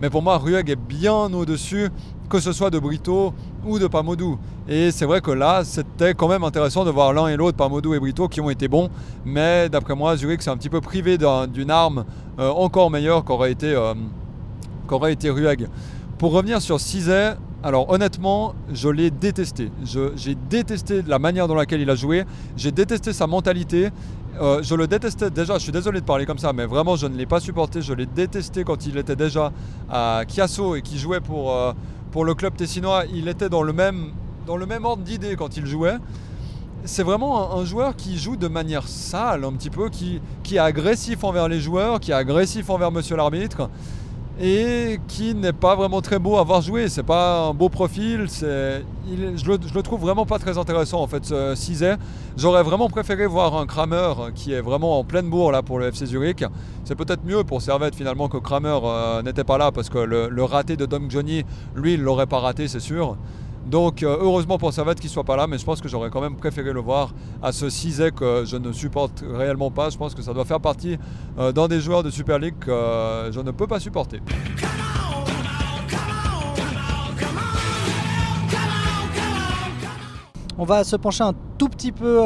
Mais 0.00 0.08
pour 0.08 0.22
moi, 0.22 0.38
Rueg 0.38 0.70
est 0.70 0.76
bien 0.76 1.32
au-dessus, 1.32 1.88
que 2.28 2.38
ce 2.38 2.52
soit 2.52 2.70
de 2.70 2.78
Brito 2.78 3.34
ou 3.64 3.80
de 3.80 3.88
Pamodou. 3.88 4.38
Et 4.68 4.92
c'est 4.92 5.06
vrai 5.06 5.20
que 5.20 5.32
là, 5.32 5.64
c'était 5.64 6.14
quand 6.14 6.28
même 6.28 6.44
intéressant 6.44 6.84
de 6.84 6.90
voir 6.90 7.14
l'un 7.14 7.26
et 7.26 7.36
l'autre, 7.36 7.56
Pamodou 7.56 7.94
et 7.94 7.98
Brito, 7.98 8.28
qui 8.28 8.40
ont 8.40 8.50
été 8.50 8.68
bons. 8.68 8.90
Mais 9.24 9.68
d'après 9.68 9.96
moi, 9.96 10.16
Zurich 10.16 10.42
s'est 10.42 10.50
un 10.50 10.56
petit 10.56 10.68
peu 10.68 10.80
privé 10.80 11.18
d'une 11.18 11.70
arme 11.70 12.04
euh, 12.38 12.50
encore 12.50 12.90
meilleure 12.90 13.24
qu'aurait 13.24 13.52
été, 13.52 13.74
euh, 13.74 13.94
été 15.08 15.30
Rueg. 15.30 15.66
Pour 16.18 16.32
revenir 16.32 16.62
sur 16.62 16.80
Cizet, 16.80 17.34
alors 17.62 17.90
honnêtement, 17.90 18.54
je 18.72 18.88
l'ai 18.88 19.10
détesté. 19.10 19.70
J'ai 20.16 20.34
détesté 20.34 21.02
la 21.06 21.18
manière 21.18 21.46
dans 21.46 21.54
laquelle 21.54 21.82
il 21.82 21.90
a 21.90 21.94
joué. 21.94 22.24
J'ai 22.56 22.72
détesté 22.72 23.12
sa 23.12 23.26
mentalité. 23.26 23.90
Euh, 24.40 24.62
je 24.62 24.74
le 24.74 24.86
détestais 24.86 25.30
déjà, 25.30 25.58
je 25.58 25.64
suis 25.64 25.72
désolé 25.72 26.00
de 26.00 26.06
parler 26.06 26.24
comme 26.24 26.38
ça, 26.38 26.54
mais 26.54 26.64
vraiment 26.64 26.96
je 26.96 27.06
ne 27.06 27.16
l'ai 27.16 27.26
pas 27.26 27.38
supporté. 27.38 27.82
Je 27.82 27.92
l'ai 27.92 28.06
détesté 28.06 28.64
quand 28.64 28.86
il 28.86 28.96
était 28.96 29.16
déjà 29.16 29.52
à 29.90 30.22
Chiasso 30.26 30.74
et 30.74 30.80
qui 30.80 30.98
jouait 30.98 31.20
pour, 31.20 31.52
euh, 31.52 31.74
pour 32.12 32.24
le 32.24 32.34
club 32.34 32.56
tessinois. 32.56 33.04
Il 33.12 33.28
était 33.28 33.50
dans 33.50 33.62
le 33.62 33.74
même, 33.74 34.12
dans 34.46 34.56
le 34.56 34.64
même 34.64 34.86
ordre 34.86 35.02
d'idée 35.02 35.36
quand 35.36 35.58
il 35.58 35.66
jouait. 35.66 35.96
C'est 36.86 37.02
vraiment 37.02 37.58
un, 37.58 37.64
joueur 37.66 37.94
qui 37.94 38.16
joue 38.16 38.36
de 38.36 38.48
manière 38.48 38.88
sale 38.88 39.44
un 39.44 39.52
petit 39.52 39.70
peu, 39.70 39.90
qui, 39.90 40.22
qui 40.44 40.56
est 40.56 40.60
agressif 40.60 41.24
envers 41.24 41.48
les 41.48 41.60
joueurs, 41.60 42.00
qui 42.00 42.12
est 42.12 42.14
agressif 42.14 42.70
envers 42.70 42.90
monsieur 42.90 43.16
l'arbitre 43.16 43.68
et 44.40 45.00
qui 45.08 45.34
n'est 45.34 45.52
pas 45.52 45.74
vraiment 45.74 46.02
très 46.02 46.18
beau 46.18 46.36
à 46.36 46.44
voir 46.44 46.60
jouer. 46.60 46.88
C'est 46.88 47.02
pas 47.02 47.46
un 47.48 47.54
beau 47.54 47.68
profil. 47.68 48.26
je, 48.28 48.80
le, 49.46 49.82
trouve 49.82 50.00
vraiment 50.00 50.26
pas 50.26 50.38
très 50.38 50.58
intéressant 50.58 51.00
en 51.00 51.06
fait, 51.06 51.24
ce 51.24 51.54
Cizet. 51.54 51.96
J'aurais 52.36 52.62
vraiment 52.62 52.88
préféré 52.88 53.26
voir 53.26 53.56
un 53.56 53.66
Kramer 53.66 54.12
qui 54.34 54.52
est 54.52 54.60
vraiment 54.60 54.98
en 54.98 55.04
pleine 55.04 55.30
bourre 55.30 55.52
là 55.52 55.62
pour 55.62 55.78
le 55.78 55.86
FC 55.86 56.06
Zurich. 56.06 56.44
C'est 56.84 56.94
peut-être 56.94 57.24
mieux 57.24 57.44
pour 57.44 57.62
Servette 57.62 57.94
finalement 57.94 58.28
que 58.28 58.36
Kramer 58.36 58.78
euh, 58.84 59.22
n'était 59.22 59.44
pas 59.44 59.58
là 59.58 59.72
parce 59.72 59.88
que 59.88 59.98
le, 59.98 60.28
le 60.28 60.44
raté 60.44 60.76
de 60.76 60.84
Dom 60.86 61.10
Johnny, 61.10 61.44
lui, 61.74 61.94
il 61.94 62.02
l'aurait 62.02 62.26
pas 62.26 62.40
raté, 62.40 62.68
c'est 62.68 62.80
sûr. 62.80 63.16
Donc 63.66 64.04
euh, 64.04 64.16
heureusement 64.20 64.58
pour 64.58 64.72
Servette 64.72 65.00
qu'il 65.00 65.10
soit 65.10 65.24
pas 65.24 65.34
là, 65.34 65.48
mais 65.48 65.58
je 65.58 65.64
pense 65.64 65.80
que 65.80 65.88
j'aurais 65.88 66.08
quand 66.10 66.20
même 66.20 66.36
préféré 66.36 66.72
le 66.72 66.80
voir 66.80 67.12
à 67.42 67.50
ce 67.50 67.68
Cizet 67.68 68.12
que 68.12 68.44
je 68.44 68.56
ne 68.56 68.70
supporte 68.70 69.24
réellement 69.28 69.72
pas. 69.72 69.90
Je 69.90 69.98
pense 69.98 70.14
que 70.14 70.22
ça 70.22 70.32
doit 70.32 70.44
faire 70.44 70.60
partie 70.60 70.96
euh, 71.38 71.50
d'un 71.50 71.66
des 71.66 71.80
joueurs 71.80 72.04
de 72.04 72.10
Super 72.10 72.38
League 72.38 72.54
que 72.60 72.70
euh, 72.70 73.32
je 73.32 73.40
ne 73.40 73.50
peux 73.50 73.66
pas 73.66 73.80
supporter. 73.80 74.20
On 80.58 80.64
va 80.64 80.84
se 80.84 80.96
pencher 80.96 81.24
un 81.24 81.34
tout 81.58 81.68
petit 81.68 81.92
peu 81.92 82.22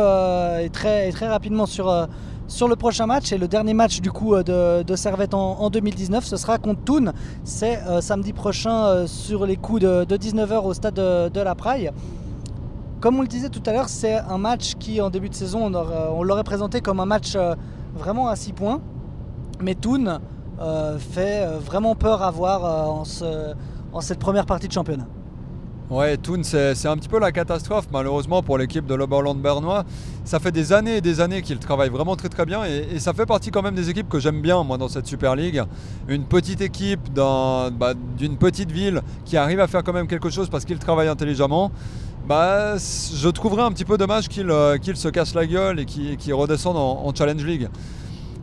et, 0.60 0.70
très, 0.70 1.10
très 1.10 1.26
rapidement 1.26 1.66
sur 1.66 1.90
sur 2.50 2.68
le 2.68 2.76
prochain 2.76 3.06
match. 3.06 3.32
Et 3.32 3.38
le 3.38 3.48
dernier 3.48 3.72
match 3.72 4.00
du 4.00 4.10
coup 4.10 4.34
euh, 4.34 4.82
de, 4.82 4.96
Servette 4.96 5.32
en, 5.32 5.70
2019, 5.70 6.24
ce 6.24 6.36
sera 6.36 6.58
contre 6.58 6.82
Thun. 6.84 7.12
C'est 7.44 7.78
euh, 7.84 8.00
samedi 8.00 8.32
prochain 8.32 8.84
euh, 8.84 9.06
sur 9.06 9.46
les 9.46 9.56
coups 9.56 9.80
de, 9.80 10.04
19h 10.04 10.64
au 10.64 10.74
stade 10.74 10.94
de, 10.94 11.40
la 11.40 11.54
Praille. 11.54 11.90
Comme 13.00 13.18
on 13.18 13.22
le 13.22 13.28
disait 13.28 13.48
tout 13.48 13.62
à 13.64 13.72
l'heure, 13.72 13.88
c'est 13.88 14.16
un 14.16 14.36
match 14.36 14.74
qui 14.74 15.00
en 15.00 15.08
début 15.08 15.30
de 15.30 15.34
saison, 15.34 15.72
on, 15.74 16.22
l'aurait 16.22 16.44
présenté 16.44 16.82
comme 16.82 17.00
un 17.00 17.06
match 17.06 17.34
vraiment 17.94 18.28
à 18.28 18.36
6 18.36 18.52
points. 18.52 18.82
Mais 19.62 19.74
Thun 19.74 20.20
fait 20.98 21.46
vraiment 21.64 21.94
peur 21.94 22.22
à 22.22 22.30
voir 22.30 22.90
en, 22.90 23.04
en 23.92 24.00
cette 24.02 24.18
première 24.18 24.44
partie 24.44 24.68
de 24.68 24.72
championnat. 24.72 25.06
Ouais, 25.90 26.16
Thun, 26.16 26.44
c'est 26.44 26.86
un 26.86 26.96
petit 26.96 27.08
peu 27.08 27.18
la 27.18 27.32
catastrophe 27.32 27.88
malheureusement 27.92 28.44
pour 28.44 28.56
l'équipe 28.56 28.86
de 28.86 28.94
l'Oberland 28.94 29.36
bernois. 29.36 29.84
Ça 30.24 30.38
fait 30.38 30.52
des 30.52 30.72
années 30.72 30.98
et 30.98 31.00
des 31.00 31.20
années 31.20 31.42
qu'ils 31.42 31.58
travaillent 31.58 31.90
vraiment 31.90 32.14
très 32.14 32.28
très 32.28 32.46
bien 32.46 32.62
et, 32.64 33.00
ça 33.00 33.12
fait 33.12 33.26
partie 33.26 33.50
quand 33.50 33.60
même 33.60 33.74
des 33.74 33.90
équipes 33.90 34.08
que 34.08 34.20
j'aime 34.20 34.40
bien 34.40 34.62
moi 34.62 34.78
dans 34.78 34.86
cette 34.86 35.08
Super 35.08 35.34
League. 35.34 35.60
Une 36.06 36.26
petite 36.26 36.60
équipe 36.60 37.00
bah, 37.12 37.70
d'une 38.16 38.36
petite 38.36 38.70
ville 38.70 39.02
qui 39.24 39.36
arrive 39.36 39.58
à 39.58 39.66
faire 39.66 39.82
quand 39.82 39.92
même 39.92 40.06
quelque 40.06 40.30
chose 40.30 40.48
parce 40.48 40.64
qu'ils 40.64 40.78
travaillent 40.78 41.08
intelligemment. 41.08 41.72
Bah, 42.28 42.76
je 42.76 43.28
trouverais 43.28 43.62
un 43.62 43.72
petit 43.72 43.84
peu 43.84 43.98
dommage 43.98 44.28
qu'ils 44.28 44.50
euh, 44.50 44.78
se 44.94 45.08
cassent 45.08 45.34
la 45.34 45.46
gueule 45.46 45.80
et 45.80 45.86
qu'ils 45.86 46.34
redescendent 46.34 46.76
en 46.76 47.12
Challenge 47.12 47.44
League. 47.44 47.68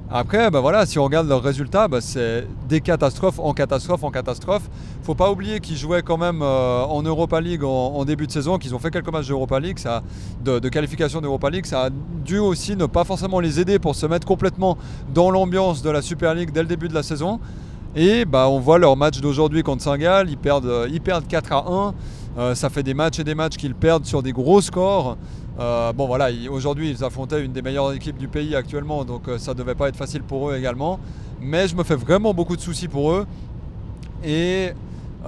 Après, 0.10 0.50
bah 0.50 0.62
voilà, 0.62 0.86
si 0.86 0.98
on 1.00 1.04
regarde 1.04 1.28
leurs 1.28 1.44
résultats, 1.44 1.90
bah 1.90 2.00
c'est 2.00 2.48
des 2.70 2.80
catastrophes 2.80 3.40
en 3.40 3.54
catastrophe 3.54 4.06
en 4.06 4.12
catastrophe. 4.12 4.70
Faut 5.04 5.16
pas 5.16 5.30
oublier 5.30 5.60
qu'ils 5.60 5.76
jouaient 5.76 6.02
quand 6.02 6.18
même 6.18 6.42
euh, 6.42 6.84
en 6.84 7.02
Europa 7.02 7.42
League 7.42 7.64
en, 7.66 8.06
début 8.06 8.26
de 8.26 8.32
saison, 8.32 8.58
qu'ils 8.58 8.74
ont 8.74 8.80
fait 8.80 8.90
quelques 8.90 9.12
matchs 9.12 9.28
d'Europa 9.28 9.60
League, 9.60 9.78
ça, 9.78 10.04
de, 10.46 10.60
qualification 10.70 11.20
d'Europa 11.20 11.50
League. 11.50 11.66
Ça 11.66 11.86
a 11.86 11.90
dû 11.90 12.40
aussi 12.40 12.78
ne 12.78 12.86
pas 12.86 13.04
forcément 13.04 13.42
les 13.42 13.60
aider 13.60 13.80
pour 13.80 13.96
se 13.96 14.06
mettre 14.06 14.26
complètement 14.26 14.78
dans 15.14 15.30
l'ambiance 15.30 15.82
de 15.82 15.90
la 15.90 16.02
Super 16.02 16.34
League 16.36 16.52
dès 16.54 16.62
le 16.62 16.68
début 16.68 16.88
de 16.88 16.94
la 16.94 17.04
saison. 17.04 17.42
Et 17.94 18.24
bah, 18.24 18.48
on 18.48 18.60
voit 18.60 18.78
leur 18.78 18.96
match 18.96 19.20
d'aujourd'hui 19.20 19.62
contre 19.62 19.84
Saint-Gall, 19.84 20.30
ils 20.30 20.38
perdent, 20.38 20.88
ils 20.90 21.02
perdent 21.02 21.28
4 21.28 21.52
à 21.52 21.66
1. 21.68 21.94
Euh, 22.38 22.54
ça 22.54 22.70
fait 22.70 22.84
des 22.84 22.94
matchs 22.94 23.20
et 23.20 23.24
des 23.24 23.34
matchs 23.34 23.58
qu'ils 23.58 23.74
perdent 23.74 24.06
sur 24.06 24.22
des 24.22 24.32
gros 24.32 24.62
scores. 24.62 25.18
Euh, 25.60 25.92
bon 25.92 26.06
voilà, 26.06 26.30
aujourd'hui 26.52 26.92
ils 26.92 27.04
affrontaient 27.04 27.44
une 27.44 27.52
des 27.52 27.64
meilleures 27.64 27.92
équipes 27.94 28.18
du 28.18 28.28
pays 28.28 28.56
actuellement, 28.56 29.04
donc 29.06 29.28
euh, 29.28 29.40
ça 29.40 29.56
devait 29.56 29.74
pas 29.74 29.90
être 29.90 29.96
facile 29.96 30.22
pour 30.22 30.52
eux 30.52 30.56
également. 30.56 31.00
Mais 31.42 31.68
je 31.68 31.76
me 31.76 31.84
fais 31.84 31.96
vraiment 31.96 32.34
beaucoup 32.34 32.56
de 32.56 32.62
soucis 32.62 32.88
pour 32.88 33.12
eux. 33.12 33.26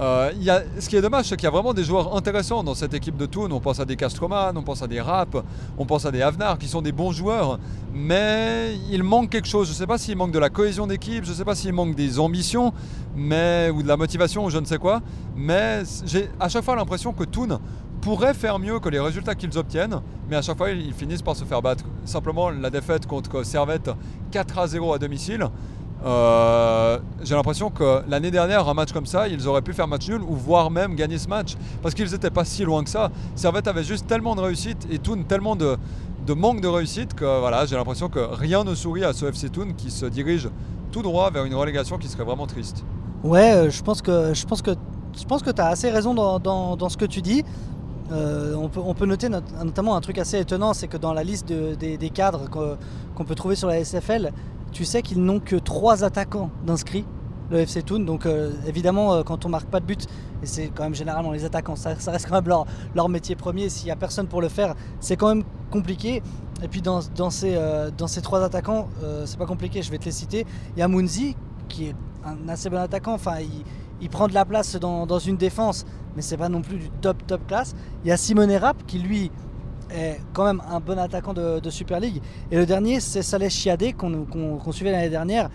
Euh, 0.00 0.32
y 0.40 0.48
a, 0.48 0.62
ce 0.78 0.88
qui 0.88 0.96
est 0.96 1.02
dommage, 1.02 1.26
c'est 1.26 1.36
qu'il 1.36 1.44
y 1.44 1.46
a 1.46 1.50
vraiment 1.50 1.74
des 1.74 1.84
joueurs 1.84 2.16
intéressants 2.16 2.64
dans 2.64 2.74
cette 2.74 2.94
équipe 2.94 3.18
de 3.18 3.26
Thun. 3.26 3.50
On 3.50 3.60
pense 3.60 3.80
à 3.80 3.84
des 3.84 3.96
Castroman, 3.96 4.56
on 4.56 4.62
pense 4.62 4.80
à 4.82 4.86
des 4.86 5.00
Rap, 5.00 5.44
on 5.76 5.84
pense 5.84 6.06
à 6.06 6.10
des 6.10 6.22
Avnar 6.22 6.58
qui 6.58 6.68
sont 6.68 6.80
des 6.80 6.92
bons 6.92 7.12
joueurs, 7.12 7.58
mais 7.92 8.78
il 8.90 9.02
manque 9.02 9.28
quelque 9.28 9.48
chose. 9.48 9.66
Je 9.66 9.72
ne 9.72 9.76
sais 9.76 9.86
pas 9.86 9.98
s'il 9.98 10.16
manque 10.16 10.32
de 10.32 10.38
la 10.38 10.48
cohésion 10.48 10.86
d'équipe, 10.86 11.24
je 11.24 11.30
ne 11.30 11.34
sais 11.34 11.44
pas 11.44 11.54
s'il 11.54 11.74
manque 11.74 11.94
des 11.94 12.18
ambitions 12.18 12.72
mais, 13.14 13.70
ou 13.74 13.82
de 13.82 13.88
la 13.88 13.98
motivation 13.98 14.46
ou 14.46 14.50
je 14.50 14.58
ne 14.58 14.64
sais 14.64 14.78
quoi, 14.78 15.02
mais 15.36 15.82
j'ai 16.06 16.30
à 16.40 16.48
chaque 16.48 16.64
fois 16.64 16.76
l'impression 16.76 17.12
que 17.12 17.24
Thun 17.24 17.60
pourrait 18.00 18.32
faire 18.32 18.58
mieux 18.58 18.80
que 18.80 18.88
les 18.88 19.00
résultats 19.00 19.34
qu'ils 19.34 19.58
obtiennent, 19.58 20.00
mais 20.30 20.36
à 20.36 20.42
chaque 20.42 20.56
fois 20.56 20.70
ils 20.70 20.94
finissent 20.94 21.20
par 21.20 21.36
se 21.36 21.44
faire 21.44 21.60
battre. 21.60 21.84
Simplement 22.06 22.48
la 22.48 22.70
défaite 22.70 23.06
contre 23.06 23.42
Servette 23.44 23.90
4 24.30 24.58
à 24.58 24.66
0 24.66 24.94
à 24.94 24.98
domicile. 24.98 25.46
Euh, 26.04 26.98
j'ai 27.22 27.34
l'impression 27.34 27.70
que 27.70 28.02
l'année 28.08 28.30
dernière, 28.30 28.66
un 28.68 28.74
match 28.74 28.92
comme 28.92 29.06
ça, 29.06 29.28
ils 29.28 29.46
auraient 29.46 29.62
pu 29.62 29.72
faire 29.72 29.86
match 29.86 30.08
nul 30.08 30.22
ou 30.22 30.34
voire 30.34 30.70
même 30.70 30.94
gagner 30.94 31.18
ce 31.18 31.28
match 31.28 31.56
parce 31.82 31.94
qu'ils 31.94 32.10
n'étaient 32.10 32.30
pas 32.30 32.44
si 32.44 32.64
loin 32.64 32.82
que 32.82 32.90
ça. 32.90 33.10
Servette 33.34 33.68
avait 33.68 33.84
juste 33.84 34.06
tellement 34.06 34.34
de 34.34 34.40
réussite 34.40 34.86
et 34.90 34.98
Toon 34.98 35.24
tellement 35.24 35.56
de, 35.56 35.76
manque 36.34 36.60
de 36.60 36.68
réussite 36.68 37.14
que 37.14 37.40
voilà, 37.40 37.66
j'ai 37.66 37.76
l'impression 37.76 38.08
que 38.08 38.20
rien 38.20 38.64
ne 38.64 38.74
sourit 38.74 39.04
à 39.04 39.12
ce 39.12 39.26
FC 39.26 39.50
Toon 39.50 39.74
qui 39.76 39.90
se 39.90 40.06
dirige 40.06 40.48
tout 40.92 41.02
droit 41.02 41.30
vers 41.30 41.44
une 41.44 41.54
relégation 41.54 41.98
qui 41.98 42.08
serait 42.08 42.24
vraiment 42.24 42.46
triste. 42.46 42.84
Ouais, 43.22 43.68
je 43.70 43.82
pense 43.82 44.00
que 44.00 44.32
je 44.32 44.46
pense 44.46 44.62
que 44.62 44.70
pense 45.28 45.42
que 45.42 45.50
tu 45.50 45.60
as 45.60 45.66
assez 45.66 45.90
raison 45.90 46.14
dans, 46.14 46.88
ce 46.88 46.96
que 46.96 47.04
tu 47.04 47.20
dis. 47.20 47.44
on, 48.10 48.68
peut, 48.68 48.80
on, 48.82 48.94
peut, 48.94 49.06
noter 49.06 49.28
notamment 49.28 49.96
un 49.96 50.00
truc 50.00 50.18
assez 50.18 50.38
étonnant, 50.38 50.72
c'est 50.72 50.88
que 50.88 50.96
dans 50.96 51.12
la 51.12 51.24
liste 51.24 51.46
des, 51.46 52.10
cadres 52.10 52.48
qu'on 52.48 53.24
peut 53.24 53.34
trouver 53.34 53.56
sur 53.56 53.68
la 53.68 53.84
SFL, 53.84 54.32
tu 54.72 54.84
sais 54.84 55.02
qu'ils 55.02 55.22
n'ont 55.22 55.40
que 55.40 55.56
trois 55.56 56.04
attaquants 56.04 56.50
d'inscrits 56.64 57.04
le 57.50 57.58
FC 57.58 57.82
Toon. 57.82 58.00
Donc 58.00 58.26
euh, 58.26 58.52
évidemment, 58.66 59.12
euh, 59.14 59.22
quand 59.22 59.44
on 59.44 59.48
marque 59.48 59.68
pas 59.68 59.80
de 59.80 59.84
but, 59.84 60.06
et 60.42 60.46
c'est 60.46 60.68
quand 60.68 60.84
même 60.84 60.94
généralement 60.94 61.32
les 61.32 61.44
attaquants, 61.44 61.76
ça, 61.76 61.90
reste 61.90 62.28
quand 62.28 62.36
même 62.36 62.48
leur, 62.48 62.66
leur 62.94 63.08
métier 63.08 63.36
premier. 63.36 63.68
S'il 63.68 63.86
n'y 63.86 63.90
a 63.90 63.96
personne 63.96 64.26
pour 64.26 64.40
le 64.40 64.48
faire, 64.48 64.74
c'est 65.00 65.16
quand 65.16 65.28
même 65.28 65.44
compliqué. 65.70 66.22
Et 66.62 66.68
puis 66.68 66.82
dans, 66.82 67.00
dans, 67.16 67.30
ces, 67.30 67.54
euh, 67.54 67.90
dans 67.96 68.06
ces 68.06 68.22
trois 68.22 68.42
attaquants, 68.42 68.88
c'est 69.24 69.38
pas 69.38 69.46
compliqué, 69.46 69.82
je 69.82 69.90
vais 69.90 69.98
te 69.98 70.04
les 70.04 70.10
citer. 70.10 70.46
Il 70.76 70.80
y 70.80 70.82
a 70.82 70.88
Mounzi, 70.88 71.36
qui 71.68 71.86
est 71.86 71.94
un 72.24 72.48
assez 72.48 72.70
bon 72.70 72.78
attaquant. 72.78 73.14
Enfin, 73.14 73.36
il, 74.00 74.08
prend 74.08 74.28
de 74.28 74.34
la 74.34 74.44
place 74.44 74.76
dans, 74.76 75.06
dans 75.06 75.18
une 75.18 75.36
défense, 75.36 75.84
mais 76.16 76.22
c'est 76.22 76.36
pas 76.36 76.48
non 76.48 76.62
plus 76.62 76.78
du 76.78 76.90
top 77.00 77.26
top 77.26 77.46
classe. 77.46 77.74
Il 78.04 78.08
y 78.08 78.12
a 78.12 78.16
Simone 78.16 78.52
Rapp, 78.52 78.84
qui 78.86 78.98
lui 78.98 79.30
est 79.94 80.20
quand 80.32 80.44
même 80.44 80.62
un 80.70 80.80
bon 80.80 80.98
attaquant 80.98 81.34
de, 81.34 81.70
Super 81.70 82.00
League. 82.00 82.20
Et 82.50 82.56
le 82.56 82.66
dernier, 82.66 83.00
c'est 83.00 83.22
Saleh 83.22 83.50
Chiadé, 83.50 83.92
qu'on 83.92 84.72
suivait 84.72 84.92
l'année 84.92 85.10
dernière 85.10 85.50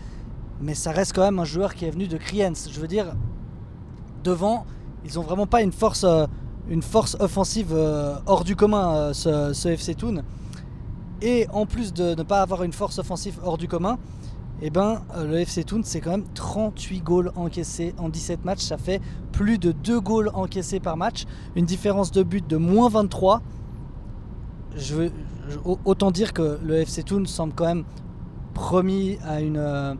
mais 0.62 0.74
ça 0.74 0.92
reste 0.92 1.14
quand 1.14 1.24
même 1.24 1.40
un 1.40 1.46
joueur 1.46 1.76
qui 1.76 1.86
est 1.86 1.92
venu 1.92 2.08
de 2.08 2.18
Kriens. 2.18 2.54
Je 2.70 2.80
veux 2.80 2.88
dire, 2.88 3.16
devant, 4.24 4.66
ils 5.04 5.20
ont 5.20 5.24
vraiment 5.24 5.48
pas 5.48 5.62
une 5.62 5.72
force, 5.72 6.04
euh, 6.04 6.26
une 6.70 6.82
force 6.82 7.18
offensive 7.20 7.74
euh, 7.74 8.16
hors 8.26 8.44
du 8.44 8.56
commun, 8.56 8.96
euh, 8.96 9.14
ce, 9.54 9.68
FC 9.68 9.96
Toon. 9.96 10.24
Et 11.22 11.48
en 11.52 11.66
plus 11.66 11.94
de 11.94 12.16
ne 12.16 12.24
pas 12.24 12.42
avoir 12.42 12.64
une 12.64 12.74
force 12.74 13.00
offensive 13.00 13.40
hors 13.44 13.58
du 13.58 13.68
commun, 13.68 13.98
eh 14.62 14.70
ben, 14.70 15.02
le 15.18 15.40
FC 15.40 15.66
Toon, 15.66 15.82
c'est 15.84 16.00
quand 16.00 16.12
même 16.12 16.26
38 16.34 17.02
goals 17.02 17.32
encaissés 17.36 17.94
en 17.98 18.08
17 18.08 18.46
matchs. 18.46 18.62
Ça 18.62 18.78
fait 18.78 19.02
plus 19.34 19.58
de 19.58 19.74
2 19.74 20.00
goals 20.00 20.32
encaissés 20.34 20.80
par 20.80 20.96
match. 20.96 21.26
Une 21.56 21.66
différence 21.66 22.12
de 22.12 22.24
but 22.24 22.48
de 22.48 22.56
moins 22.56 22.88
23. 22.88 23.42
Je 24.76 24.96
veux, 24.96 25.12
autant 25.64 26.12
dire 26.12 26.34
que 26.34 26.60
le 26.64 26.76
FC 26.76 27.04
Toon 27.04 27.26
semble 27.26 27.54
quand 27.54 27.66
même 27.66 27.84
promis 28.54 29.18
à 29.26 29.42
une 29.42 29.98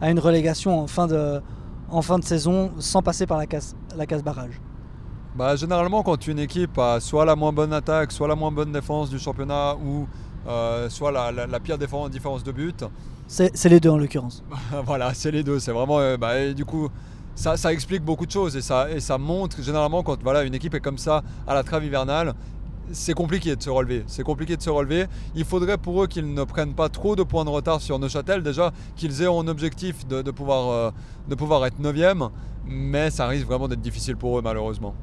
à 0.00 0.10
une 0.10 0.18
relégation 0.18 0.80
en 0.80 0.86
fin 0.86 1.06
de, 1.06 1.40
en 1.90 2.02
fin 2.02 2.18
de 2.18 2.24
saison 2.24 2.70
sans 2.78 3.02
passer 3.02 3.26
par 3.26 3.38
la 3.38 3.46
case, 3.46 3.74
la 3.96 4.06
case 4.06 4.22
barrage 4.22 4.60
bah, 5.36 5.56
Généralement, 5.56 6.02
quand 6.02 6.26
une 6.26 6.38
équipe 6.38 6.78
a 6.78 7.00
soit 7.00 7.24
la 7.24 7.36
moins 7.36 7.52
bonne 7.52 7.72
attaque, 7.72 8.12
soit 8.12 8.28
la 8.28 8.36
moins 8.36 8.52
bonne 8.52 8.72
défense 8.72 9.10
du 9.10 9.18
championnat, 9.18 9.76
ou 9.76 10.06
euh, 10.46 10.88
soit 10.88 11.12
la, 11.12 11.60
pire 11.60 11.78
défense, 11.78 12.10
différence 12.10 12.44
de 12.44 12.52
but. 12.52 12.84
C'est 13.26 13.68
les 13.68 13.80
deux 13.80 13.90
en 13.90 13.98
l'occurrence. 13.98 14.42
voilà, 14.86 15.12
c'est 15.14 15.30
les 15.30 15.42
deux. 15.42 15.58
C'est 15.58 15.72
vraiment. 15.72 15.98
Euh, 15.98 16.16
bah, 16.16 16.52
du 16.52 16.64
coup, 16.64 16.88
ça, 17.34 17.56
ça, 17.56 17.72
explique 17.72 18.02
beaucoup 18.02 18.24
de 18.24 18.30
choses 18.30 18.56
et 18.56 18.62
ça, 18.62 18.90
et 18.90 19.00
ça 19.00 19.18
montre 19.18 19.62
généralement 19.62 20.02
quand 20.02 20.22
voilà, 20.22 20.44
une 20.44 20.54
équipe 20.54 20.74
est 20.74 20.80
comme 20.80 20.98
ça 20.98 21.22
à 21.46 21.54
la 21.54 21.62
trêve 21.62 21.84
hivernale, 21.84 22.34
c'est 22.92 23.14
compliqué 23.14 23.56
de 23.56 23.62
se 23.62 23.70
relever. 23.70 24.04
C'est 24.06 24.22
compliqué 24.22 24.56
de 24.56 24.62
se 24.62 24.70
relever. 24.70 25.06
Il 25.34 25.44
faudrait 25.44 25.78
pour 25.78 26.02
eux 26.02 26.06
qu'ils 26.06 26.32
ne 26.32 26.44
prennent 26.44 26.74
pas 26.74 26.88
trop 26.88 27.16
de 27.16 27.22
points 27.22 27.44
de 27.44 27.50
retard 27.50 27.80
sur 27.80 27.98
Neuchâtel. 27.98 28.42
Déjà, 28.42 28.72
qu'ils 28.96 29.22
aient 29.22 29.26
en 29.26 29.46
objectif 29.48 30.06
de, 30.06 30.30
pouvoir, 30.30 30.70
euh, 30.70 30.90
de 31.28 31.66
être 31.66 31.78
9 31.78 32.30
mais 32.66 33.10
ça 33.10 33.26
risque 33.26 33.46
vraiment 33.46 33.66
d'être 33.66 33.80
difficile 33.80 34.16
pour 34.16 34.38
eux 34.38 34.42
malheureusement. 34.42 34.94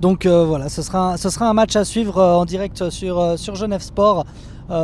Donc 0.00 0.26
euh, 0.26 0.44
voilà, 0.44 0.68
ce 0.68 0.82
sera, 0.82 1.14
un, 1.40 1.52
match 1.52 1.76
à 1.76 1.84
suivre 1.84 2.18
euh, 2.18 2.34
en 2.34 2.44
direct 2.44 2.90
sur, 2.90 3.38
sur 3.38 3.54
Genève 3.54 3.82
Sport. 3.82 4.24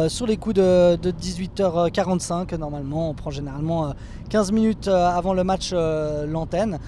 sur 0.08 0.26
les 0.26 0.36
coups 0.36 0.56
de, 0.56 0.96
de, 0.96 1.10
18h45, 1.10 2.56
normalement, 2.56 3.10
on 3.10 3.14
prend 3.14 3.30
généralement 3.30 3.94
15 4.30 4.52
minutes 4.52 4.88
avant 4.88 5.32
le 5.32 5.42
match 5.44 5.72
l'antenne. 5.72 6.78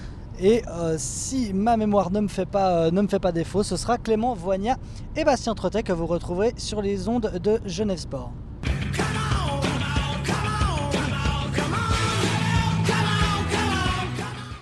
Et 0.41 0.61
euh, 0.69 0.95
si 0.97 1.53
ma 1.53 1.75
mémoire 1.75 2.11
ne 2.11 2.21
me, 2.21 2.29
fait 2.29 2.45
pas, 2.45 2.71
euh, 2.71 2.91
ne 2.91 3.01
me 3.01 3.07
fait 3.09 3.19
pas 3.19 3.33
défaut, 3.33 3.61
ce 3.61 3.75
sera 3.75 3.97
Clément 3.97 4.33
Voignat 4.35 4.77
et 5.17 5.25
Bastien 5.25 5.53
Trotet 5.53 5.83
que 5.83 5.91
vous 5.91 6.05
retrouverez 6.05 6.53
sur 6.55 6.81
les 6.81 7.09
ondes 7.09 7.29
de 7.43 7.59
Genève 7.65 7.97
Sport. 7.97 8.31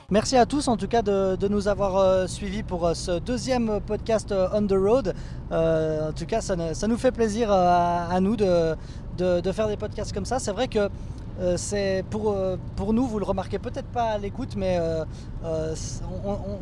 Merci 0.09 0.37
à 0.37 0.45
tous 0.45 0.67
en 0.67 0.77
tout 0.77 0.87
cas 0.87 1.03
de, 1.03 1.47
nous 1.47 1.67
avoir 1.67 1.97
euh, 1.97 2.25
suivis 2.25 2.63
pour 2.63 2.89
ce 2.95 3.19
deuxième 3.19 3.79
podcast 3.85 4.33
On 4.53 4.65
the 4.65 4.71
Road. 4.71 5.13
en 5.51 6.11
tout 6.15 6.25
cas, 6.25 6.41
ça, 6.41 6.87
nous 6.87 6.97
fait 6.97 7.11
plaisir 7.11 7.51
à, 7.51 8.19
nous 8.19 8.35
de, 8.35 8.75
de, 9.17 9.51
faire 9.51 9.67
des 9.67 9.77
podcasts 9.77 10.13
comme 10.13 10.25
ça. 10.25 10.39
C'est 10.39 10.53
vrai 10.53 10.69
que 10.69 10.89
euh, 11.39 11.53
c'est 11.55 12.03
pour, 12.09 12.31
euh, 12.31 12.57
pour 12.75 12.93
nous, 12.93 13.05
vous 13.05 13.19
le 13.19 13.25
remarquez 13.25 13.59
peut-être 13.59 13.87
pas 13.87 14.05
à 14.05 14.17
l'écoute, 14.17 14.55
mais 14.55 14.77
euh, 14.79 15.05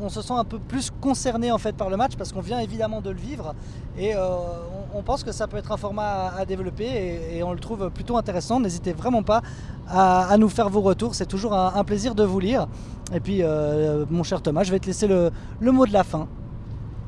on, 0.02 0.10
se 0.10 0.22
sent 0.22 0.34
un 0.34 0.44
peu 0.44 0.60
plus 0.60 0.92
concerné 1.02 1.52
en 1.52 1.58
fait 1.58 1.76
par 1.76 1.90
le 1.90 1.98
match 1.98 2.16
parce 2.18 2.34
qu'on 2.34 2.42
vient 2.42 2.60
évidemment 2.60 3.02
de 3.02 3.10
le 3.10 3.18
vivre 3.18 3.56
et 3.98 4.14
on, 4.94 5.02
pense 5.02 5.24
que 5.24 5.32
ça 5.32 5.48
peut 5.48 5.58
être 5.58 5.72
un 5.72 5.78
format 5.78 6.34
à, 6.38 6.46
développer 6.46 7.20
et, 7.34 7.44
on 7.44 7.54
le 7.54 7.60
trouve 7.60 7.90
plutôt 7.90 8.18
intéressant. 8.18 8.60
N'hésitez 8.60 8.94
vraiment 8.94 9.24
pas 9.24 9.42
à, 9.88 10.36
nous 10.38 10.50
faire 10.50 10.70
vos 10.70 10.82
retours, 10.82 11.16
c'est 11.16 11.26
toujours 11.26 11.54
un, 11.54 11.84
plaisir 11.84 12.16
de 12.16 12.24
vous 12.24 12.40
lire. 12.40 12.68
Et 13.14 13.20
puis, 13.20 13.42
mon 14.10 14.24
cher 14.24 14.42
Thomas, 14.42 14.64
je 14.64 14.72
vais 14.72 14.80
te 14.80 14.88
laisser 14.88 15.08
le 15.08 15.32
mot 15.72 15.86
de 15.86 15.94
la 15.94 16.04
fin. 16.04 16.28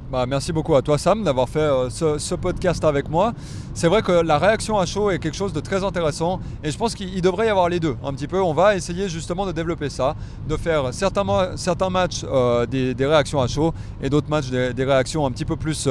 Bah, 0.09 0.25
merci 0.25 0.53
beaucoup 0.53 0.73
à 0.73 0.81
toi 0.81 0.97
Sam 0.97 1.21
d'avoir 1.25 1.49
fait 1.49 1.59
euh, 1.59 1.89
ce, 1.89 2.35
podcast 2.35 2.81
avec 2.85 3.09
moi. 3.09 3.33
C'est 3.73 3.89
vrai 3.89 4.01
que 4.01 4.13
la 4.13 4.37
réaction 4.37 4.79
à 4.79 4.85
chaud 4.85 5.11
est 5.11 5.19
quelque 5.19 5.35
chose 5.35 5.51
de 5.51 5.59
très 5.59 5.83
intéressant 5.83 6.39
et 6.63 6.71
je 6.71 6.77
pense 6.77 6.95
qu'il 6.95 7.21
devrait 7.21 7.47
y 7.47 7.49
avoir 7.49 7.67
les 7.67 7.81
deux 7.81 7.97
un 8.05 8.13
petit 8.13 8.27
peu. 8.27 8.41
On 8.41 8.53
va 8.53 8.77
essayer 8.77 9.09
justement 9.09 9.45
de 9.45 9.51
développer 9.51 9.89
ça, 9.89 10.15
de 10.47 10.55
faire 10.55 10.93
certains, 10.93 11.25
certains 11.57 11.89
matchs 11.89 12.21
euh, 12.23 12.65
des, 12.65 12.95
réactions 13.05 13.41
à 13.41 13.47
chaud 13.47 13.73
et 14.01 14.09
d'autres 14.09 14.29
matchs 14.29 14.49
des, 14.49 14.83
réactions 14.85 15.25
un 15.25 15.31
petit 15.31 15.43
peu 15.43 15.57
plus 15.57 15.89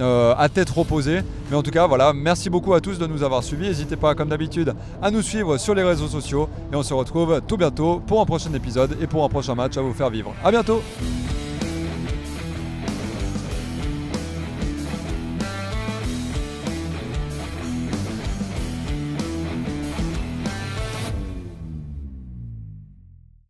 euh, 0.00 0.34
à 0.36 0.48
tête 0.48 0.70
reposée. 0.70 1.20
Mais 1.48 1.56
en 1.56 1.62
tout 1.62 1.70
cas 1.70 1.86
voilà, 1.86 2.12
merci 2.12 2.50
beaucoup 2.50 2.74
à 2.74 2.80
tous 2.80 2.98
de 2.98 3.06
nous 3.06 3.22
avoir 3.22 3.44
suivis. 3.44 3.68
N'hésitez 3.68 3.94
pas 3.94 4.16
comme 4.16 4.30
d'habitude 4.30 4.74
à 5.00 5.12
nous 5.12 5.22
suivre 5.22 5.58
sur 5.58 5.76
les 5.76 5.84
réseaux 5.84 6.08
sociaux 6.08 6.48
et 6.72 6.74
on 6.74 6.82
se 6.82 6.92
retrouve 6.92 7.40
tout 7.46 7.56
bientôt 7.56 8.02
pour 8.04 8.20
un 8.20 8.24
prochain 8.24 8.52
épisode 8.52 8.96
et 9.00 9.06
pour 9.06 9.22
un 9.22 9.28
prochain 9.28 9.54
match 9.54 9.76
à 9.76 9.80
vous 9.80 9.94
faire 9.94 10.10
vivre. 10.10 10.34
A 10.44 10.50
bientôt 10.50 10.82